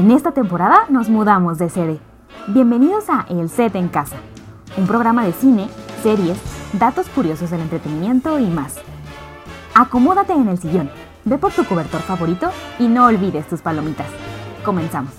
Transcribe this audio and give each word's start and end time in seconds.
En 0.00 0.10
esta 0.10 0.32
temporada 0.32 0.86
nos 0.88 1.10
mudamos 1.10 1.58
de 1.58 1.68
sede. 1.68 1.98
Bienvenidos 2.46 3.10
a 3.10 3.26
El 3.28 3.50
Set 3.50 3.74
en 3.74 3.88
Casa, 3.88 4.16
un 4.78 4.86
programa 4.86 5.26
de 5.26 5.34
cine, 5.34 5.68
series, 6.02 6.38
datos 6.72 7.06
curiosos 7.10 7.50
del 7.50 7.60
entretenimiento 7.60 8.38
y 8.38 8.46
más. 8.46 8.76
Acomódate 9.74 10.32
en 10.32 10.48
el 10.48 10.56
sillón, 10.56 10.90
ve 11.26 11.36
por 11.36 11.52
tu 11.52 11.66
cobertor 11.66 12.00
favorito 12.00 12.50
y 12.78 12.88
no 12.88 13.04
olvides 13.04 13.46
tus 13.46 13.60
palomitas. 13.60 14.06
Comenzamos. 14.64 15.12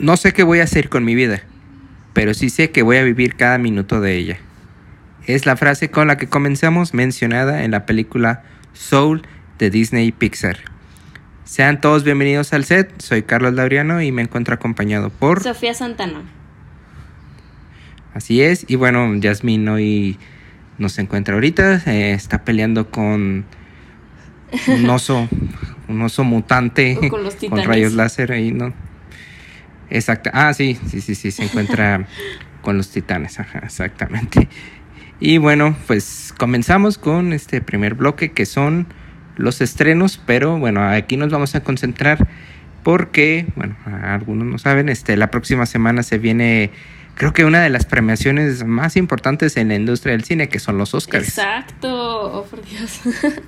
No 0.00 0.16
sé 0.16 0.32
qué 0.32 0.42
voy 0.42 0.58
a 0.58 0.64
hacer 0.64 0.88
con 0.88 1.04
mi 1.04 1.14
vida, 1.14 1.42
pero 2.14 2.34
sí 2.34 2.50
sé 2.50 2.72
que 2.72 2.82
voy 2.82 2.96
a 2.96 3.04
vivir 3.04 3.36
cada 3.36 3.58
minuto 3.58 4.00
de 4.00 4.16
ella. 4.16 4.38
Es 5.28 5.46
la 5.46 5.54
frase 5.54 5.88
con 5.88 6.08
la 6.08 6.16
que 6.16 6.28
comenzamos 6.28 6.94
mencionada 6.94 7.62
en 7.62 7.70
la 7.70 7.86
película 7.86 8.42
Soul 8.72 9.22
de 9.58 9.70
Disney 9.70 10.12
Pixar. 10.12 10.58
Sean 11.44 11.80
todos 11.80 12.04
bienvenidos 12.04 12.52
al 12.52 12.64
set, 12.64 13.00
soy 13.00 13.22
Carlos 13.22 13.54
Laureano 13.54 14.00
y 14.02 14.12
me 14.12 14.22
encuentro 14.22 14.54
acompañado 14.54 15.10
por... 15.10 15.42
Sofía 15.42 15.74
Santana. 15.74 16.22
Así 18.14 18.42
es, 18.42 18.64
y 18.68 18.76
bueno, 18.76 19.14
Yasmin 19.16 19.68
hoy 19.68 20.18
nos 20.78 20.98
encuentra 20.98 21.34
ahorita, 21.34 21.82
eh, 21.86 22.12
está 22.12 22.44
peleando 22.44 22.90
con 22.90 23.46
un 24.66 24.90
oso, 24.90 25.28
un 25.88 26.02
oso 26.02 26.24
mutante 26.24 26.98
O 27.02 27.08
con 27.08 27.24
los 27.24 27.34
con 27.36 27.62
rayos 27.64 27.94
láser 27.94 28.32
ahí, 28.32 28.52
¿no? 28.52 28.72
Exacto. 29.90 30.30
Ah, 30.32 30.52
sí, 30.54 30.78
sí, 30.86 31.00
sí, 31.00 31.14
sí, 31.14 31.30
se 31.30 31.44
encuentra 31.44 32.06
con 32.62 32.76
los 32.76 32.90
titanes, 32.90 33.40
ajá, 33.40 33.60
exactamente. 33.60 34.48
Y 35.20 35.38
bueno, 35.38 35.76
pues 35.86 36.32
comenzamos 36.38 36.98
con 36.98 37.32
este 37.32 37.60
primer 37.60 37.94
bloque 37.94 38.30
que 38.30 38.46
son 38.46 38.86
los 39.38 39.60
estrenos, 39.62 40.20
pero 40.26 40.58
bueno, 40.58 40.86
aquí 40.86 41.16
nos 41.16 41.30
vamos 41.30 41.54
a 41.54 41.60
concentrar 41.62 42.28
porque, 42.82 43.46
bueno, 43.56 43.76
algunos 44.02 44.46
no 44.46 44.58
saben, 44.58 44.88
este, 44.88 45.16
la 45.16 45.30
próxima 45.30 45.66
semana 45.66 46.02
se 46.02 46.18
viene, 46.18 46.70
creo 47.14 47.32
que 47.32 47.44
una 47.44 47.60
de 47.62 47.70
las 47.70 47.86
premiaciones 47.86 48.64
más 48.64 48.96
importantes 48.96 49.56
en 49.56 49.68
la 49.68 49.74
industria 49.74 50.12
del 50.12 50.24
cine, 50.24 50.48
que 50.48 50.58
son 50.58 50.78
los 50.78 50.94
Oscars. 50.94 51.28
Exacto, 51.28 51.88
oh 52.32 52.44
por 52.44 52.64
Dios. 52.64 53.00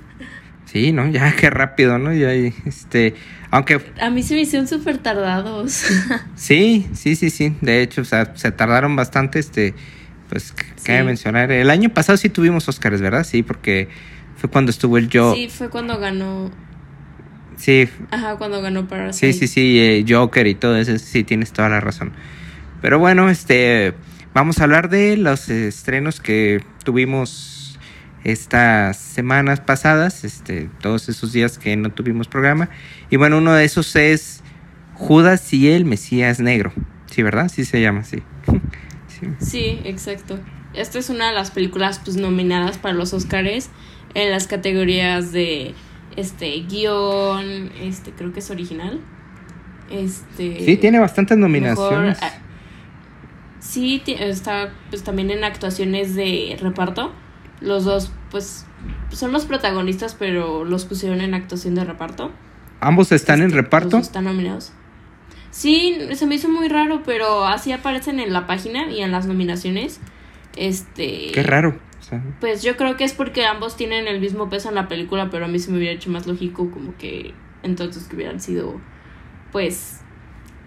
Sí, 0.65 0.93
¿no? 0.93 1.05
Ya, 1.09 1.35
qué 1.35 1.49
rápido, 1.49 1.97
¿no? 1.97 2.13
Ya, 2.13 2.31
este, 2.31 3.13
aunque 3.49 3.81
A 3.99 4.09
mí 4.09 4.23
se 4.23 4.35
me 4.35 4.41
hicieron 4.41 4.69
súper 4.69 4.99
tardados. 4.99 5.85
Sí, 6.35 6.87
sí, 6.93 7.17
sí, 7.17 7.29
sí. 7.29 7.53
De 7.59 7.81
hecho, 7.81 8.01
o 8.03 8.05
sea, 8.05 8.31
se 8.37 8.53
tardaron 8.53 8.95
bastante, 8.95 9.37
este, 9.39 9.73
pues, 10.29 10.53
Sí. 10.77 10.83
cabe 10.85 11.03
mencionar. 11.03 11.51
El 11.51 11.69
año 11.69 11.89
pasado 11.89 12.15
sí 12.17 12.29
tuvimos 12.29 12.69
Oscars, 12.69 13.01
¿verdad? 13.01 13.25
Sí, 13.25 13.43
porque 13.43 13.89
fue 14.41 14.49
cuando 14.49 14.71
estuvo 14.71 14.97
el 14.97 15.07
Joe. 15.13 15.35
Sí, 15.35 15.49
fue 15.49 15.69
cuando 15.69 15.99
ganó. 15.99 16.49
Sí, 17.57 17.87
Ajá, 18.09 18.37
cuando 18.37 18.59
ganó 18.59 18.81
sí, 18.81 18.87
Parasite. 18.89 19.33
sí, 19.33 19.47
sí, 19.47 19.79
eh, 19.79 20.03
Joker 20.07 20.47
y 20.47 20.55
todo 20.55 20.77
eso. 20.77 20.97
Sí, 20.97 21.23
tienes 21.23 21.53
toda 21.53 21.69
la 21.69 21.79
razón. 21.79 22.11
Pero 22.81 22.97
bueno, 22.97 23.29
este, 23.29 23.93
vamos 24.33 24.57
a 24.59 24.63
hablar 24.63 24.89
de 24.89 25.15
los 25.15 25.47
estrenos 25.49 26.19
que 26.19 26.63
tuvimos 26.83 27.77
estas 28.23 28.97
semanas 28.97 29.59
pasadas, 29.59 30.23
este, 30.23 30.71
todos 30.81 31.07
esos 31.07 31.33
días 31.33 31.59
que 31.59 31.77
no 31.77 31.91
tuvimos 31.91 32.27
programa. 32.27 32.69
Y 33.11 33.17
bueno, 33.17 33.37
uno 33.37 33.53
de 33.53 33.63
esos 33.63 33.95
es 33.95 34.41
Judas 34.95 35.53
y 35.53 35.69
el 35.69 35.85
Mesías 35.85 36.39
Negro. 36.39 36.73
Sí, 37.11 37.21
¿verdad? 37.21 37.51
Sí 37.53 37.63
se 37.63 37.79
llama 37.79 37.99
así. 37.99 38.23
Sí. 39.07 39.27
Sí, 39.39 39.79
exacto. 39.83 40.39
Esta 40.73 40.97
es 40.97 41.11
una 41.11 41.27
de 41.27 41.35
las 41.35 41.51
películas 41.51 42.01
pues 42.03 42.17
nominadas 42.17 42.79
para 42.79 42.95
los 42.95 43.13
Oscars 43.13 43.69
en 44.13 44.31
las 44.31 44.47
categorías 44.47 45.31
de 45.31 45.73
este 46.15 46.51
guion, 46.69 47.71
este 47.79 48.11
creo 48.11 48.33
que 48.33 48.39
es 48.39 48.49
original. 48.51 48.99
Este 49.89 50.63
Sí, 50.65 50.77
tiene 50.77 50.99
bastantes 50.99 51.37
nominaciones. 51.37 52.17
ah, 52.21 52.31
sí, 53.59 54.01
está 54.05 54.71
pues 54.89 55.03
también 55.03 55.31
en 55.31 55.43
actuaciones 55.43 56.15
de 56.15 56.57
reparto. 56.61 57.11
Los 57.59 57.85
dos 57.85 58.11
pues 58.31 58.65
son 59.11 59.31
los 59.31 59.45
protagonistas, 59.45 60.15
pero 60.17 60.63
los 60.65 60.85
pusieron 60.85 61.21
en 61.21 61.33
actuación 61.33 61.75
de 61.75 61.83
reparto. 61.85 62.31
Ambos 62.79 63.11
están 63.11 63.41
en 63.41 63.47
Este, 63.47 63.61
reparto. 63.61 63.97
los 63.97 64.07
están 64.07 64.23
nominados. 64.25 64.71
Sí, 65.51 65.97
se 66.13 66.25
me 66.25 66.35
hizo 66.35 66.47
muy 66.49 66.69
raro, 66.69 67.03
pero 67.05 67.45
así 67.45 67.71
aparecen 67.73 68.19
en 68.21 68.31
la 68.31 68.47
página 68.47 68.89
y 68.89 69.01
en 69.01 69.11
las 69.11 69.25
nominaciones. 69.27 69.99
Este. 70.55 71.31
Qué 71.33 71.43
raro. 71.43 71.77
Sea, 72.11 72.23
Pues 72.39 72.61
yo 72.63 72.77
creo 72.77 72.95
que 72.97 73.03
es 73.03 73.13
porque 73.13 73.45
ambos 73.45 73.75
tienen 73.75 74.07
el 74.07 74.19
mismo 74.19 74.49
peso 74.49 74.69
en 74.69 74.75
la 74.75 74.87
película, 74.87 75.29
pero 75.29 75.45
a 75.45 75.47
mí 75.47 75.59
se 75.59 75.71
me 75.71 75.77
hubiera 75.77 75.93
hecho 75.95 76.09
más 76.09 76.27
lógico 76.27 76.69
como 76.71 76.95
que 76.97 77.33
entonces 77.63 78.07
que 78.07 78.15
hubieran 78.15 78.39
sido, 78.39 78.79
pues, 79.51 80.01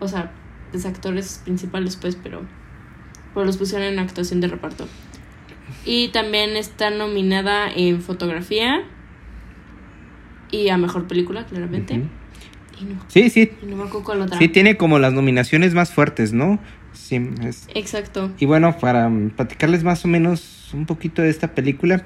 o 0.01 0.09
sea, 0.09 0.33
los 0.73 0.85
actores 0.87 1.41
principales, 1.45 1.97
pues, 1.97 2.17
pero, 2.17 2.43
pero 3.33 3.47
los 3.47 3.57
pusieron 3.57 3.87
en 3.87 3.99
actuación 3.99 4.41
de 4.41 4.49
reparto. 4.49 4.87
Y 5.85 6.09
también 6.09 6.57
está 6.57 6.91
nominada 6.91 7.69
en 7.73 8.01
fotografía 8.01 8.83
y 10.51 10.69
a 10.69 10.77
mejor 10.77 11.07
película, 11.07 11.45
claramente. 11.47 11.95
Y 12.81 12.85
no, 12.85 13.01
Sí, 13.09 13.31
sí. 13.31 13.51
y 13.63 13.67
no 13.67 13.77
me 13.77 13.85
acuerdo 13.85 14.05
cuál 14.05 14.23
otra. 14.23 14.39
Sí, 14.39 14.49
tiene 14.49 14.77
como 14.77 14.99
las 14.99 15.13
nominaciones 15.13 15.75
más 15.75 15.93
fuertes, 15.93 16.33
¿no? 16.33 16.59
Sí, 16.95 17.21
es- 17.43 17.69
Exacto. 17.75 18.31
Y 18.39 18.47
bueno, 18.47 18.77
para 18.79 19.09
mm, 19.09 19.31
platicarles 19.31 19.85
más 19.85 20.05
o 20.05 20.09
menos 20.09 20.71
un 20.73 20.87
poquito 20.87 21.21
de 21.23 21.29
esta 21.31 21.55
película, 21.55 22.05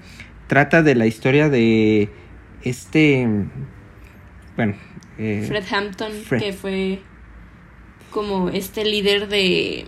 trata 0.48 0.82
de 0.82 0.94
la 0.94 1.06
historia 1.06 1.48
de 1.48 2.10
este. 2.62 3.26
mm, 3.26 3.50
Bueno. 4.56 4.74
eh, 5.18 5.44
Fred 5.46 5.64
Hampton, 5.72 6.12
Fred. 6.12 6.40
que 6.42 6.52
fue 6.52 7.00
como 8.10 8.48
este 8.48 8.84
líder 8.84 9.28
de 9.28 9.86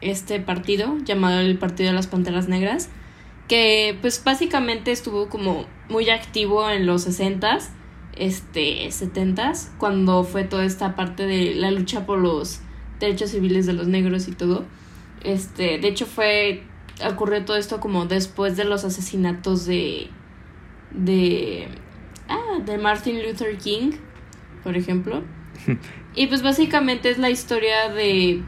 este 0.00 0.38
partido 0.40 0.96
llamado 1.04 1.40
el 1.40 1.58
Partido 1.58 1.88
de 1.90 1.94
las 1.96 2.06
Panteras 2.06 2.48
Negras, 2.48 2.88
que 3.48 3.96
pues 4.00 4.22
básicamente 4.22 4.92
estuvo 4.92 5.28
como 5.28 5.66
muy 5.88 6.08
activo 6.10 6.70
en 6.70 6.86
los 6.86 7.06
60s, 7.06 7.70
este 8.16 8.86
70s, 8.90 9.70
cuando 9.78 10.22
fue 10.24 10.44
toda 10.44 10.64
esta 10.64 10.94
parte 10.94 11.26
de 11.26 11.54
la 11.54 11.70
lucha 11.70 12.04
por 12.06 12.18
los 12.18 12.60
derechos 13.00 13.30
civiles 13.30 13.66
de 13.66 13.72
los 13.72 13.86
negros 13.86 14.28
y 14.28 14.32
todo. 14.32 14.64
Este, 15.22 15.78
de 15.78 15.88
hecho 15.88 16.06
fue 16.06 16.62
ocurrió 17.06 17.44
todo 17.44 17.56
esto 17.56 17.80
como 17.80 18.06
después 18.06 18.56
de 18.56 18.64
los 18.64 18.84
asesinatos 18.84 19.66
de 19.66 20.08
de 20.90 21.68
ah, 22.28 22.58
de 22.64 22.78
Martin 22.78 23.22
Luther 23.22 23.56
King, 23.58 23.92
por 24.64 24.76
ejemplo. 24.76 25.22
y 26.14 26.26
pues 26.26 26.42
básicamente 26.42 27.10
es 27.10 27.18
la 27.18 27.30
historia 27.30 27.88
de 27.90 28.42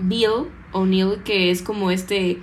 Bill 0.00 0.48
O'Neill, 0.72 1.22
que 1.24 1.50
es 1.50 1.62
como 1.62 1.90
este 1.90 2.38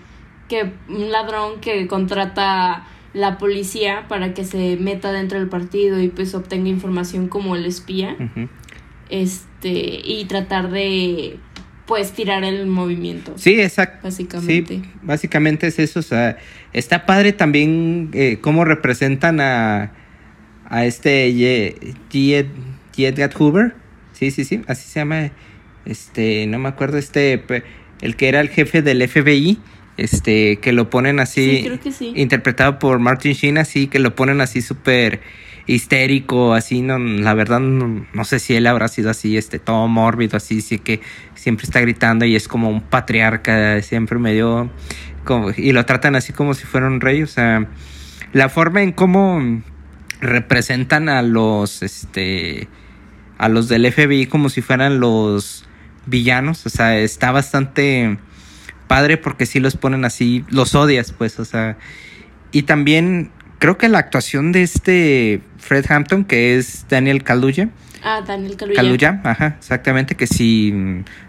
que 0.48 0.72
un 0.88 1.12
ladrón 1.12 1.62
que 1.62 1.88
contrata 1.88 2.88
la 3.14 3.38
policía 3.38 4.08
para 4.08 4.34
que 4.34 4.44
se 4.44 4.76
meta 4.78 5.12
dentro 5.12 5.38
del 5.38 5.48
partido 5.48 6.00
y 6.02 6.10
pues 6.10 6.34
obtenga 6.34 6.68
información 6.68 7.28
como 7.28 7.56
el 7.56 7.66
espía 7.66 8.16
ujú. 8.20 8.50
Este 9.14 9.70
y 9.70 10.26
tratar 10.28 10.72
de 10.72 11.38
pues 11.86 12.14
tirar 12.14 12.44
el 12.44 12.66
movimiento 12.66 13.34
Sí, 13.38 13.60
exacto. 13.62 14.00
básicamente 14.04 14.76
Sí, 14.76 14.84
básicamente 15.02 15.68
es 15.68 15.80
eso. 15.80 16.00
O 16.00 16.04
sea, 16.04 16.38
está 16.72 17.06
padre 17.06 17.34
también 17.34 18.10
eh, 18.14 18.40
cómo 18.42 18.66
representan 18.66 19.40
a, 19.40 19.92
a 20.66 20.86
este 20.86 21.32
J. 21.32 22.50
J. 22.96 23.08
Edgar 23.08 23.34
Hoover. 23.38 23.76
Sí, 24.14 24.32
sí, 24.32 24.46
sí, 24.46 24.62
así 24.68 24.90
se 24.90 25.00
llama. 25.02 25.32
Este, 25.86 26.48
no 26.48 26.60
me 26.60 26.70
acuerdo, 26.70 26.98
este, 26.98 27.44
el 28.02 28.16
que 28.16 28.30
era 28.30 28.40
el 28.40 28.50
jefe 28.50 28.82
del 28.82 29.08
FBI. 29.08 29.60
Este, 29.96 30.58
que 30.58 30.72
lo 30.72 30.90
ponen 30.90 31.20
así. 31.20 31.58
Sí, 31.58 31.64
creo 31.66 31.80
que 31.80 31.92
sí. 31.92 32.14
Interpretado 32.16 32.80
por 32.80 32.98
Martin 32.98 33.34
Sheen, 33.34 33.60
así 33.60 33.86
que 33.88 34.00
lo 34.00 34.16
ponen 34.16 34.42
así 34.42 34.64
súper 34.64 35.22
histérico, 35.66 36.54
así, 36.54 36.82
no, 36.82 36.98
la 36.98 37.34
verdad 37.34 37.60
no, 37.60 38.26
sé 38.26 38.40
si 38.40 38.56
él 38.56 38.68
habrá 38.68 38.88
sido 38.88 39.10
así, 39.10 39.38
este, 39.38 39.60
todo 39.60 39.88
mórbido, 39.88 40.38
así, 40.38 40.62
sí 40.62 40.80
que 40.80 41.02
siempre 41.36 41.66
está 41.66 41.80
gritando 41.80 42.26
y 42.26 42.36
es 42.36 42.48
como 42.48 42.70
un 42.70 42.82
patriarca, 42.82 43.82
siempre 43.82 44.20
medio, 44.20 44.70
y 45.56 45.72
lo 45.72 45.86
tratan 45.86 46.16
así 46.16 46.34
como 46.34 46.54
si 46.54 46.66
fuera 46.66 46.88
un 46.88 47.00
rey, 47.00 47.24
o 47.24 47.28
sea, 47.28 47.68
la 48.34 48.50
forma 48.50 48.82
en 48.82 48.92
cómo 48.92 49.62
representan 50.20 51.10
a 51.10 51.22
los, 51.22 51.84
este, 51.84 52.68
a 53.38 53.50
los 53.50 53.68
del 53.68 53.92
FBI 53.92 54.26
como 54.28 54.50
si 54.50 54.62
fueran 54.62 55.00
los 55.00 55.66
villanos. 56.06 56.66
O 56.66 56.70
sea, 56.70 56.98
está 56.98 57.32
bastante 57.32 58.18
padre 58.88 59.18
porque 59.18 59.46
sí 59.46 59.60
los 59.60 59.76
ponen 59.76 60.06
así, 60.06 60.46
los 60.50 60.76
odias, 60.76 61.12
pues, 61.12 61.40
o 61.40 61.46
sea. 61.46 61.78
Y 62.52 62.64
también 62.64 63.32
creo 63.64 63.78
que 63.78 63.88
la 63.88 64.00
actuación 64.00 64.52
de 64.52 64.62
este 64.62 65.40
Fred 65.58 65.86
Hampton, 65.90 66.26
que 66.26 66.58
es 66.58 66.86
Daniel 66.90 67.24
Kaluuya. 67.24 67.70
Ah, 68.04 68.20
Daniel 68.20 68.58
Kaluuya. 68.58 68.76
Kaluuya, 68.76 69.22
ajá, 69.24 69.56
exactamente, 69.58 70.16
que 70.16 70.28
si 70.28 70.74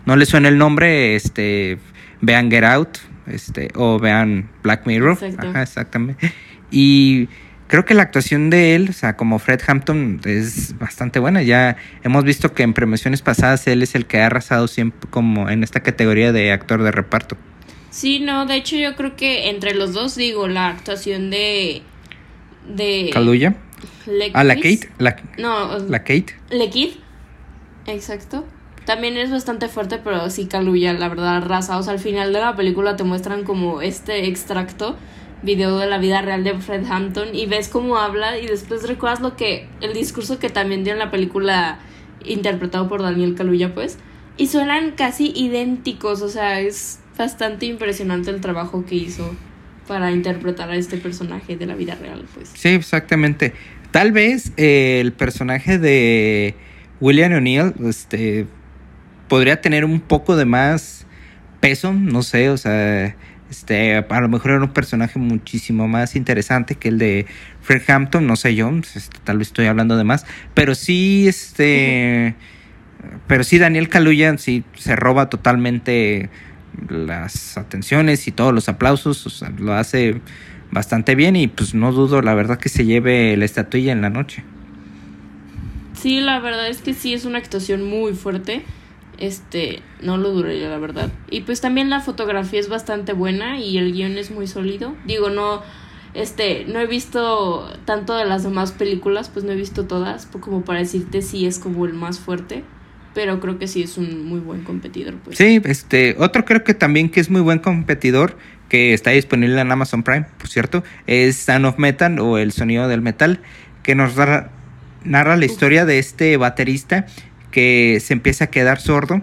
no 0.04 0.16
le 0.16 0.26
suena 0.26 0.48
el 0.48 0.58
nombre, 0.58 1.14
este, 1.14 1.78
vean 2.22 2.50
Get 2.50 2.64
Out, 2.64 2.98
este, 3.28 3.68
o 3.76 4.00
vean 4.00 4.50
Black 4.64 4.84
Mirror. 4.84 5.12
Exacto. 5.12 5.46
Ajá, 5.46 5.62
exactamente. 5.62 6.32
Y 6.72 7.28
creo 7.68 7.84
que 7.84 7.94
la 7.94 8.02
actuación 8.02 8.50
de 8.50 8.74
él, 8.74 8.88
o 8.90 8.92
sea, 8.92 9.14
como 9.14 9.38
Fred 9.38 9.60
Hampton, 9.64 10.20
es 10.24 10.76
bastante 10.76 11.20
buena. 11.20 11.40
Ya 11.40 11.76
hemos 12.02 12.24
visto 12.24 12.52
que 12.52 12.64
en 12.64 12.74
premiaciones 12.74 13.22
pasadas 13.22 13.64
él 13.68 13.80
es 13.80 13.94
el 13.94 14.06
que 14.06 14.20
ha 14.20 14.26
arrasado 14.26 14.66
siempre 14.66 15.08
como 15.08 15.50
en 15.50 15.62
esta 15.62 15.84
categoría 15.84 16.32
de 16.32 16.50
actor 16.50 16.82
de 16.82 16.90
reparto. 16.90 17.36
Sí, 17.90 18.18
no, 18.18 18.44
de 18.44 18.56
hecho 18.56 18.74
yo 18.74 18.96
creo 18.96 19.14
que 19.14 19.50
entre 19.50 19.72
los 19.72 19.92
dos 19.92 20.16
digo 20.16 20.48
la 20.48 20.66
actuación 20.66 21.30
de 21.30 21.84
de 22.68 23.10
Kaluuya. 23.12 23.56
Lekis. 24.06 24.34
Ah, 24.34 24.44
la 24.44 24.56
Kate. 24.56 24.90
La, 24.98 25.16
No, 25.38 25.78
la 25.78 26.04
Kate. 26.04 26.34
Exacto. 27.86 28.44
También 28.84 29.16
es 29.16 29.30
bastante 29.30 29.68
fuerte, 29.68 29.98
pero 30.02 30.28
sí 30.30 30.46
Kaluuya, 30.46 30.92
la 30.92 31.08
verdad, 31.08 31.42
raza. 31.42 31.78
O 31.78 31.82
sea, 31.82 31.94
al 31.94 31.98
final 31.98 32.32
de 32.32 32.40
la 32.40 32.54
película 32.54 32.96
te 32.96 33.04
muestran 33.04 33.44
como 33.44 33.80
este 33.80 34.26
extracto, 34.26 34.96
video 35.42 35.78
de 35.78 35.86
la 35.86 35.98
vida 35.98 36.20
real 36.20 36.44
de 36.44 36.54
Fred 36.58 36.84
Hampton, 36.90 37.34
y 37.34 37.46
ves 37.46 37.68
cómo 37.68 37.96
habla, 37.96 38.38
y 38.38 38.46
después 38.46 38.86
recuerdas 38.86 39.20
lo 39.20 39.36
que, 39.36 39.68
el 39.80 39.94
discurso 39.94 40.38
que 40.38 40.50
también 40.50 40.84
dio 40.84 40.92
en 40.92 40.98
la 40.98 41.10
película, 41.10 41.78
interpretado 42.24 42.88
por 42.88 43.02
Daniel 43.02 43.34
Kaluuya, 43.34 43.74
pues. 43.74 43.98
Y 44.36 44.48
suenan 44.48 44.92
casi 44.92 45.32
idénticos, 45.34 46.20
o 46.20 46.28
sea, 46.28 46.60
es 46.60 47.00
bastante 47.16 47.66
impresionante 47.66 48.30
el 48.30 48.40
trabajo 48.40 48.84
que 48.84 48.96
hizo 48.96 49.34
para 49.86 50.10
interpretar 50.10 50.70
a 50.70 50.76
este 50.76 50.96
personaje 50.96 51.56
de 51.56 51.66
la 51.66 51.74
vida 51.74 51.94
real, 51.94 52.24
pues. 52.34 52.50
Sí, 52.54 52.68
exactamente. 52.68 53.52
Tal 53.90 54.12
vez 54.12 54.52
eh, 54.56 54.98
el 55.00 55.12
personaje 55.12 55.78
de 55.78 56.54
William 57.00 57.32
O'Neill 57.32 57.74
este, 57.84 58.46
podría 59.28 59.60
tener 59.60 59.84
un 59.84 60.00
poco 60.00 60.36
de 60.36 60.44
más 60.44 61.06
peso, 61.60 61.92
no 61.92 62.22
sé, 62.22 62.50
o 62.50 62.56
sea, 62.56 63.16
este, 63.50 63.96
a 63.96 64.20
lo 64.20 64.28
mejor 64.28 64.52
era 64.52 64.60
un 64.60 64.72
personaje 64.72 65.18
muchísimo 65.18 65.86
más 65.86 66.16
interesante 66.16 66.74
que 66.74 66.88
el 66.88 66.98
de 66.98 67.26
Fred 67.62 67.82
Hampton, 67.88 68.26
no 68.26 68.36
sé 68.36 68.54
yo, 68.54 68.70
este, 68.94 69.18
tal 69.22 69.38
vez 69.38 69.48
estoy 69.48 69.66
hablando 69.66 69.96
de 69.96 70.04
más, 70.04 70.26
pero 70.54 70.74
sí, 70.74 71.26
este, 71.28 72.34
pero 73.26 73.44
sí 73.44 73.58
Daniel 73.58 73.88
Kaluuya 73.88 74.36
sí 74.38 74.64
se 74.74 74.96
roba 74.96 75.30
totalmente 75.30 76.30
las 76.88 77.56
atenciones 77.56 78.26
y 78.28 78.32
todos 78.32 78.52
los 78.52 78.68
aplausos, 78.68 79.26
o 79.26 79.30
sea, 79.30 79.50
lo 79.50 79.74
hace 79.74 80.20
bastante 80.70 81.14
bien 81.14 81.36
y 81.36 81.46
pues 81.46 81.74
no 81.74 81.92
dudo 81.92 82.20
la 82.20 82.34
verdad 82.34 82.58
que 82.58 82.68
se 82.68 82.84
lleve 82.84 83.36
la 83.36 83.44
estatuilla 83.44 83.92
en 83.92 84.02
la 84.02 84.10
noche. 84.10 84.44
Sí, 85.94 86.20
la 86.20 86.40
verdad 86.40 86.68
es 86.68 86.82
que 86.82 86.92
sí 86.92 87.14
es 87.14 87.24
una 87.24 87.38
actuación 87.38 87.82
muy 87.88 88.12
fuerte. 88.12 88.62
Este, 89.16 89.80
no 90.02 90.16
lo 90.16 90.32
duraría, 90.32 90.68
la 90.68 90.78
verdad. 90.78 91.12
Y 91.30 91.42
pues 91.42 91.60
también 91.60 91.88
la 91.88 92.00
fotografía 92.00 92.58
es 92.58 92.68
bastante 92.68 93.12
buena 93.12 93.58
y 93.60 93.78
el 93.78 93.92
guion 93.92 94.18
es 94.18 94.30
muy 94.30 94.46
sólido. 94.46 94.94
Digo, 95.06 95.30
no, 95.30 95.62
este, 96.12 96.64
no 96.66 96.80
he 96.80 96.86
visto 96.86 97.72
tanto 97.84 98.16
de 98.16 98.24
las 98.24 98.42
demás 98.42 98.72
películas, 98.72 99.30
pues 99.30 99.44
no 99.44 99.52
he 99.52 99.56
visto 99.56 99.86
todas, 99.86 100.26
como 100.26 100.64
para 100.64 100.80
decirte 100.80 101.22
si 101.22 101.46
es 101.46 101.58
como 101.58 101.86
el 101.86 101.94
más 101.94 102.18
fuerte. 102.18 102.64
Pero 103.14 103.40
creo 103.40 103.58
que 103.58 103.68
sí 103.68 103.82
es 103.82 103.96
un 103.96 104.26
muy 104.26 104.40
buen 104.40 104.62
competidor, 104.62 105.14
pues. 105.16 105.38
Sí, 105.38 105.60
este, 105.64 106.16
otro 106.18 106.44
creo 106.44 106.64
que 106.64 106.74
también 106.74 107.08
que 107.08 107.20
es 107.20 107.30
muy 107.30 107.40
buen 107.40 107.60
competidor, 107.60 108.36
que 108.68 108.92
está 108.92 109.10
disponible 109.10 109.60
en 109.60 109.70
Amazon 109.70 110.02
Prime, 110.02 110.26
por 110.36 110.48
cierto, 110.48 110.82
es 111.06 111.36
Sound 111.36 111.66
of 111.66 111.78
Metal 111.78 112.18
o 112.18 112.38
El 112.38 112.52
Sonido 112.52 112.88
del 112.88 113.02
Metal, 113.02 113.40
que 113.82 113.94
nos 113.94 114.16
narra, 114.16 114.50
narra 115.04 115.36
la 115.36 115.44
historia 115.44 115.84
de 115.84 115.98
este 115.98 116.36
baterista 116.36 117.06
que 117.50 117.98
se 118.00 118.14
empieza 118.14 118.44
a 118.44 118.46
quedar 118.48 118.80
sordo 118.80 119.22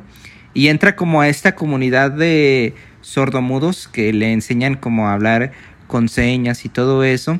y 0.54 0.68
entra 0.68 0.96
como 0.96 1.22
a 1.22 1.28
esta 1.28 1.56
comunidad 1.56 2.12
de 2.12 2.76
sordomudos 3.02 3.88
que 3.88 4.14
le 4.14 4.32
enseñan 4.32 4.76
como 4.76 5.10
a 5.10 5.14
hablar 5.14 5.52
con 5.88 6.08
señas 6.08 6.64
y 6.64 6.70
todo 6.70 7.04
eso, 7.04 7.40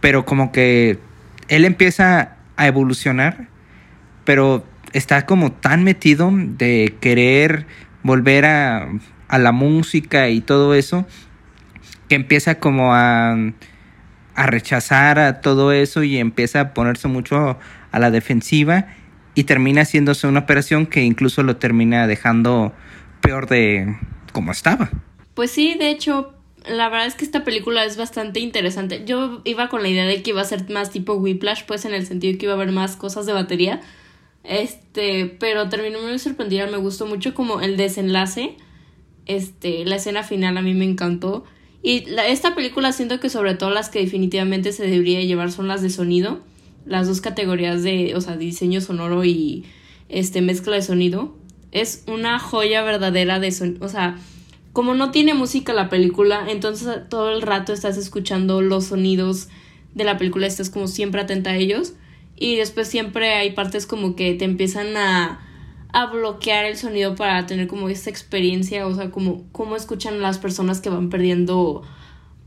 pero 0.00 0.24
como 0.24 0.52
que 0.52 0.98
él 1.48 1.64
empieza 1.64 2.36
a 2.56 2.66
evolucionar, 2.66 3.48
pero 4.24 4.64
está 4.92 5.26
como 5.26 5.52
tan 5.52 5.84
metido 5.84 6.30
de 6.32 6.96
querer 7.00 7.66
volver 8.02 8.46
a, 8.46 8.88
a 9.28 9.38
la 9.38 9.52
música 9.52 10.28
y 10.28 10.40
todo 10.40 10.74
eso, 10.74 11.06
que 12.08 12.14
empieza 12.14 12.58
como 12.58 12.94
a, 12.94 13.36
a 14.34 14.46
rechazar 14.46 15.18
a 15.18 15.40
todo 15.40 15.72
eso 15.72 16.02
y 16.02 16.18
empieza 16.18 16.60
a 16.60 16.74
ponerse 16.74 17.08
mucho 17.08 17.58
a 17.92 17.98
la 17.98 18.10
defensiva 18.10 18.88
y 19.34 19.44
termina 19.44 19.82
haciéndose 19.82 20.26
una 20.26 20.40
operación 20.40 20.86
que 20.86 21.02
incluso 21.02 21.42
lo 21.42 21.56
termina 21.56 22.06
dejando 22.06 22.72
peor 23.20 23.48
de 23.48 23.96
como 24.32 24.52
estaba. 24.52 24.90
Pues 25.34 25.50
sí, 25.50 25.76
de 25.78 25.90
hecho, 25.90 26.34
la 26.68 26.88
verdad 26.88 27.06
es 27.06 27.14
que 27.14 27.24
esta 27.24 27.44
película 27.44 27.84
es 27.84 27.96
bastante 27.96 28.40
interesante. 28.40 29.04
Yo 29.06 29.40
iba 29.44 29.68
con 29.68 29.82
la 29.82 29.88
idea 29.88 30.04
de 30.04 30.22
que 30.22 30.30
iba 30.30 30.40
a 30.40 30.44
ser 30.44 30.68
más 30.70 30.90
tipo 30.90 31.14
Whiplash, 31.14 31.64
pues 31.66 31.84
en 31.84 31.94
el 31.94 32.06
sentido 32.06 32.38
que 32.38 32.46
iba 32.46 32.54
a 32.54 32.56
haber 32.56 32.72
más 32.72 32.96
cosas 32.96 33.26
de 33.26 33.32
batería. 33.32 33.80
Este, 34.44 35.26
pero 35.38 35.68
terminó 35.68 36.00
muy 36.00 36.18
sorprendida, 36.18 36.66
me 36.66 36.78
gustó 36.78 37.06
mucho 37.06 37.34
como 37.34 37.60
el 37.60 37.76
desenlace. 37.76 38.56
Este, 39.26 39.84
la 39.84 39.96
escena 39.96 40.22
final 40.22 40.56
a 40.56 40.62
mí 40.62 40.74
me 40.74 40.84
encantó. 40.84 41.44
Y 41.82 42.04
la, 42.06 42.26
esta 42.26 42.54
película 42.54 42.92
siento 42.92 43.20
que 43.20 43.30
sobre 43.30 43.54
todo 43.54 43.70
las 43.70 43.88
que 43.88 44.00
definitivamente 44.00 44.72
se 44.72 44.86
debería 44.86 45.22
llevar 45.22 45.52
son 45.52 45.68
las 45.68 45.82
de 45.82 45.90
sonido. 45.90 46.40
Las 46.86 47.06
dos 47.06 47.20
categorías 47.20 47.82
de, 47.82 48.14
o 48.16 48.20
sea, 48.20 48.36
diseño 48.36 48.80
sonoro 48.80 49.24
y 49.24 49.64
este 50.08 50.40
mezcla 50.42 50.74
de 50.74 50.82
sonido. 50.82 51.34
Es 51.72 52.04
una 52.08 52.38
joya 52.38 52.82
verdadera 52.82 53.38
de 53.38 53.52
sonido. 53.52 53.84
O 53.84 53.88
sea, 53.88 54.18
como 54.72 54.94
no 54.94 55.10
tiene 55.10 55.34
música 55.34 55.72
la 55.72 55.88
película, 55.88 56.46
entonces 56.48 56.88
todo 57.08 57.32
el 57.32 57.42
rato 57.42 57.72
estás 57.72 57.96
escuchando 57.96 58.62
los 58.62 58.86
sonidos 58.86 59.48
de 59.94 60.04
la 60.04 60.16
película, 60.16 60.46
estás 60.46 60.70
como 60.70 60.86
siempre 60.86 61.20
atenta 61.20 61.50
a 61.50 61.56
ellos. 61.56 61.94
Y 62.40 62.56
después 62.56 62.88
siempre 62.88 63.34
hay 63.34 63.52
partes 63.52 63.86
como 63.86 64.16
que 64.16 64.34
te 64.34 64.44
empiezan 64.46 64.96
a, 64.96 65.46
a 65.92 66.06
bloquear 66.06 66.64
el 66.64 66.76
sonido 66.76 67.14
para 67.14 67.46
tener 67.46 67.68
como 67.68 67.88
esta 67.88 68.10
experiencia, 68.10 68.86
o 68.86 68.94
sea, 68.96 69.10
como 69.10 69.44
cómo 69.52 69.76
escuchan 69.76 70.20
las 70.20 70.38
personas 70.38 70.80
que 70.80 70.90
van 70.90 71.10
perdiendo 71.10 71.82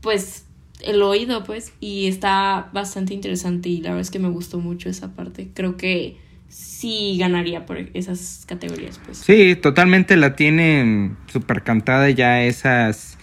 pues 0.02 0.44
el 0.80 1.00
oído, 1.00 1.44
pues, 1.44 1.72
y 1.80 2.08
está 2.08 2.68
bastante 2.72 3.14
interesante 3.14 3.68
y 3.68 3.80
la 3.80 3.90
verdad 3.90 4.00
es 4.02 4.10
que 4.10 4.18
me 4.18 4.28
gustó 4.28 4.58
mucho 4.58 4.88
esa 4.88 5.14
parte. 5.14 5.48
Creo 5.54 5.76
que 5.76 6.18
sí 6.48 7.16
ganaría 7.18 7.64
por 7.64 7.78
esas 7.94 8.44
categorías, 8.46 9.00
pues. 9.04 9.18
Sí, 9.18 9.56
totalmente 9.56 10.16
la 10.16 10.36
tienen 10.36 11.16
súper 11.26 11.62
cantada 11.62 12.10
ya 12.10 12.42
esas 12.42 13.16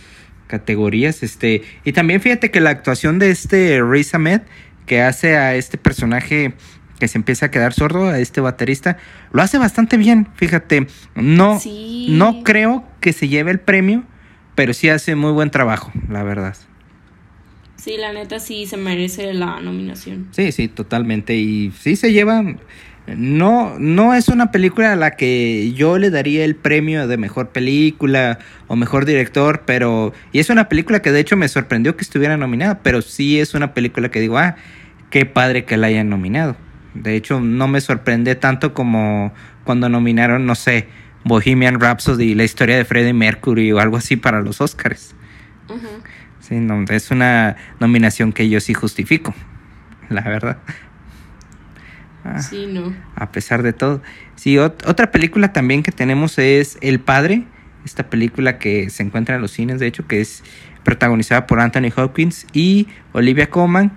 categorías, 0.48 1.24
este, 1.24 1.62
y 1.86 1.94
también 1.94 2.20
fíjate 2.20 2.52
que 2.52 2.60
la 2.60 2.72
actuación 2.72 3.20
de 3.20 3.32
este 3.32 3.82
Riz 3.82 4.14
Ahmed 4.14 4.42
que 4.92 5.02
hace 5.02 5.38
a 5.38 5.56
este 5.56 5.78
personaje 5.78 6.54
que 7.00 7.08
se 7.08 7.18
empieza 7.18 7.46
a 7.46 7.50
quedar 7.50 7.72
sordo, 7.72 8.10
a 8.10 8.20
este 8.20 8.42
baterista, 8.42 8.98
lo 9.32 9.42
hace 9.42 9.58
bastante 9.58 9.96
bien, 9.96 10.28
fíjate. 10.36 10.86
No, 11.16 11.62
Sí. 11.62 12.08
no 12.10 12.44
creo 12.44 12.84
que 13.00 13.14
se 13.14 13.30
lleve 13.30 13.52
el 13.52 13.62
premio, 13.62 14.04
pero 14.54 14.74
sí 14.74 14.90
hace 14.90 15.16
muy 15.16 15.32
buen 15.32 15.50
trabajo, 15.50 15.94
la 16.10 16.24
verdad. 16.24 16.58
Sí, 17.78 17.96
la 17.98 18.12
neta 18.12 18.42
sí 18.42 18.66
se 18.66 18.76
merece 18.76 19.34
la 19.34 19.62
nominación. 19.62 20.28
Sí, 20.32 20.52
sí, 20.52 20.68
totalmente. 20.68 21.38
Y 21.38 21.72
sí 21.80 21.96
se 21.96 22.12
lleva. 22.12 22.44
No, 23.08 23.80
no 23.80 24.14
es 24.14 24.28
una 24.28 24.52
película 24.52 24.92
a 24.92 24.96
la 24.98 25.12
que 25.12 25.72
yo 25.74 25.98
le 26.00 26.10
daría 26.10 26.44
el 26.44 26.56
premio 26.58 27.08
de 27.08 27.16
mejor 27.18 27.50
película 27.50 28.40
o 28.68 28.76
mejor 28.76 29.06
director, 29.06 29.64
pero. 29.66 30.14
Y 30.34 30.40
es 30.40 30.50
una 30.50 30.68
película 30.68 31.02
que 31.02 31.14
de 31.14 31.22
hecho 31.22 31.38
me 31.38 31.48
sorprendió 31.48 31.96
que 31.96 32.04
estuviera 32.04 32.36
nominada, 32.36 32.80
pero 32.84 33.02
sí 33.02 33.40
es 33.40 33.54
una 33.54 33.74
película 33.74 34.12
que 34.12 34.20
digo, 34.20 34.38
ah, 34.38 34.58
qué 35.12 35.26
padre 35.28 35.66
que 35.66 35.78
la 35.78 35.88
hayan 35.88 36.10
nominado. 36.10 36.56
De 36.96 37.16
hecho, 37.16 37.40
no 37.40 37.68
me 37.68 37.80
sorprende 37.82 38.34
tanto 38.36 38.74
como 38.74 39.32
cuando 39.64 39.88
nominaron, 39.90 40.46
no 40.48 40.56
sé, 40.56 40.88
Bohemian 41.24 41.80
Rhapsody, 41.80 42.34
la 42.34 42.44
historia 42.44 42.76
de 42.78 42.84
Freddie 42.86 43.14
Mercury 43.14 43.72
o 43.72 43.80
algo 43.80 43.98
así 43.98 44.16
para 44.16 44.42
los 44.42 44.60
Oscars. 44.60 45.14
Sí, 46.40 46.56
no, 46.56 46.84
es 46.90 47.12
una 47.12 47.56
nominación 47.80 48.34
que 48.34 48.50
yo 48.50 48.60
sí 48.60 48.74
justifico, 48.74 49.34
la 50.10 50.22
verdad. 50.22 50.58
Ah, 52.26 52.40
Sí, 52.42 52.68
no. 52.68 52.94
A 53.16 53.32
pesar 53.32 53.64
de 53.64 53.74
todo. 53.74 54.02
Sí, 54.36 54.56
ot- 54.56 54.86
otra 54.88 55.12
película 55.12 55.54
también 55.54 55.82
que 55.84 55.92
tenemos 55.92 56.38
es 56.40 56.78
El 56.82 57.00
Padre, 57.00 57.46
esta 57.86 58.10
película 58.10 58.60
que 58.60 58.90
se 58.90 59.04
encuentra 59.04 59.36
en 59.36 59.42
los 59.42 59.52
cines, 59.52 59.80
de 59.80 59.88
hecho, 59.88 60.08
que 60.08 60.22
es 60.22 60.44
protagonizada 60.84 61.48
por 61.48 61.60
Anthony 61.60 61.90
Hopkins 61.96 62.46
y 62.54 62.88
Olivia 63.14 63.50
Colman, 63.50 63.92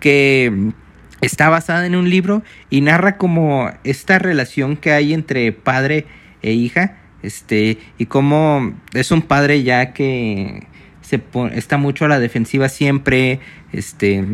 que 0.00 0.72
está 1.20 1.48
basada 1.48 1.86
en 1.86 1.96
un 1.96 2.10
libro 2.10 2.42
y 2.70 2.80
narra 2.80 3.16
como 3.16 3.70
esta 3.84 4.18
relación 4.18 4.76
que 4.76 4.92
hay 4.92 5.12
entre 5.12 5.52
padre 5.52 6.06
e 6.42 6.52
hija, 6.52 6.98
este, 7.22 7.78
y 7.98 8.06
cómo 8.06 8.74
es 8.94 9.10
un 9.10 9.22
padre 9.22 9.62
ya 9.62 9.92
que 9.92 10.66
se 11.00 11.22
está 11.54 11.78
mucho 11.78 12.04
a 12.04 12.08
la 12.08 12.20
defensiva 12.20 12.68
siempre, 12.68 13.40
este, 13.72 14.24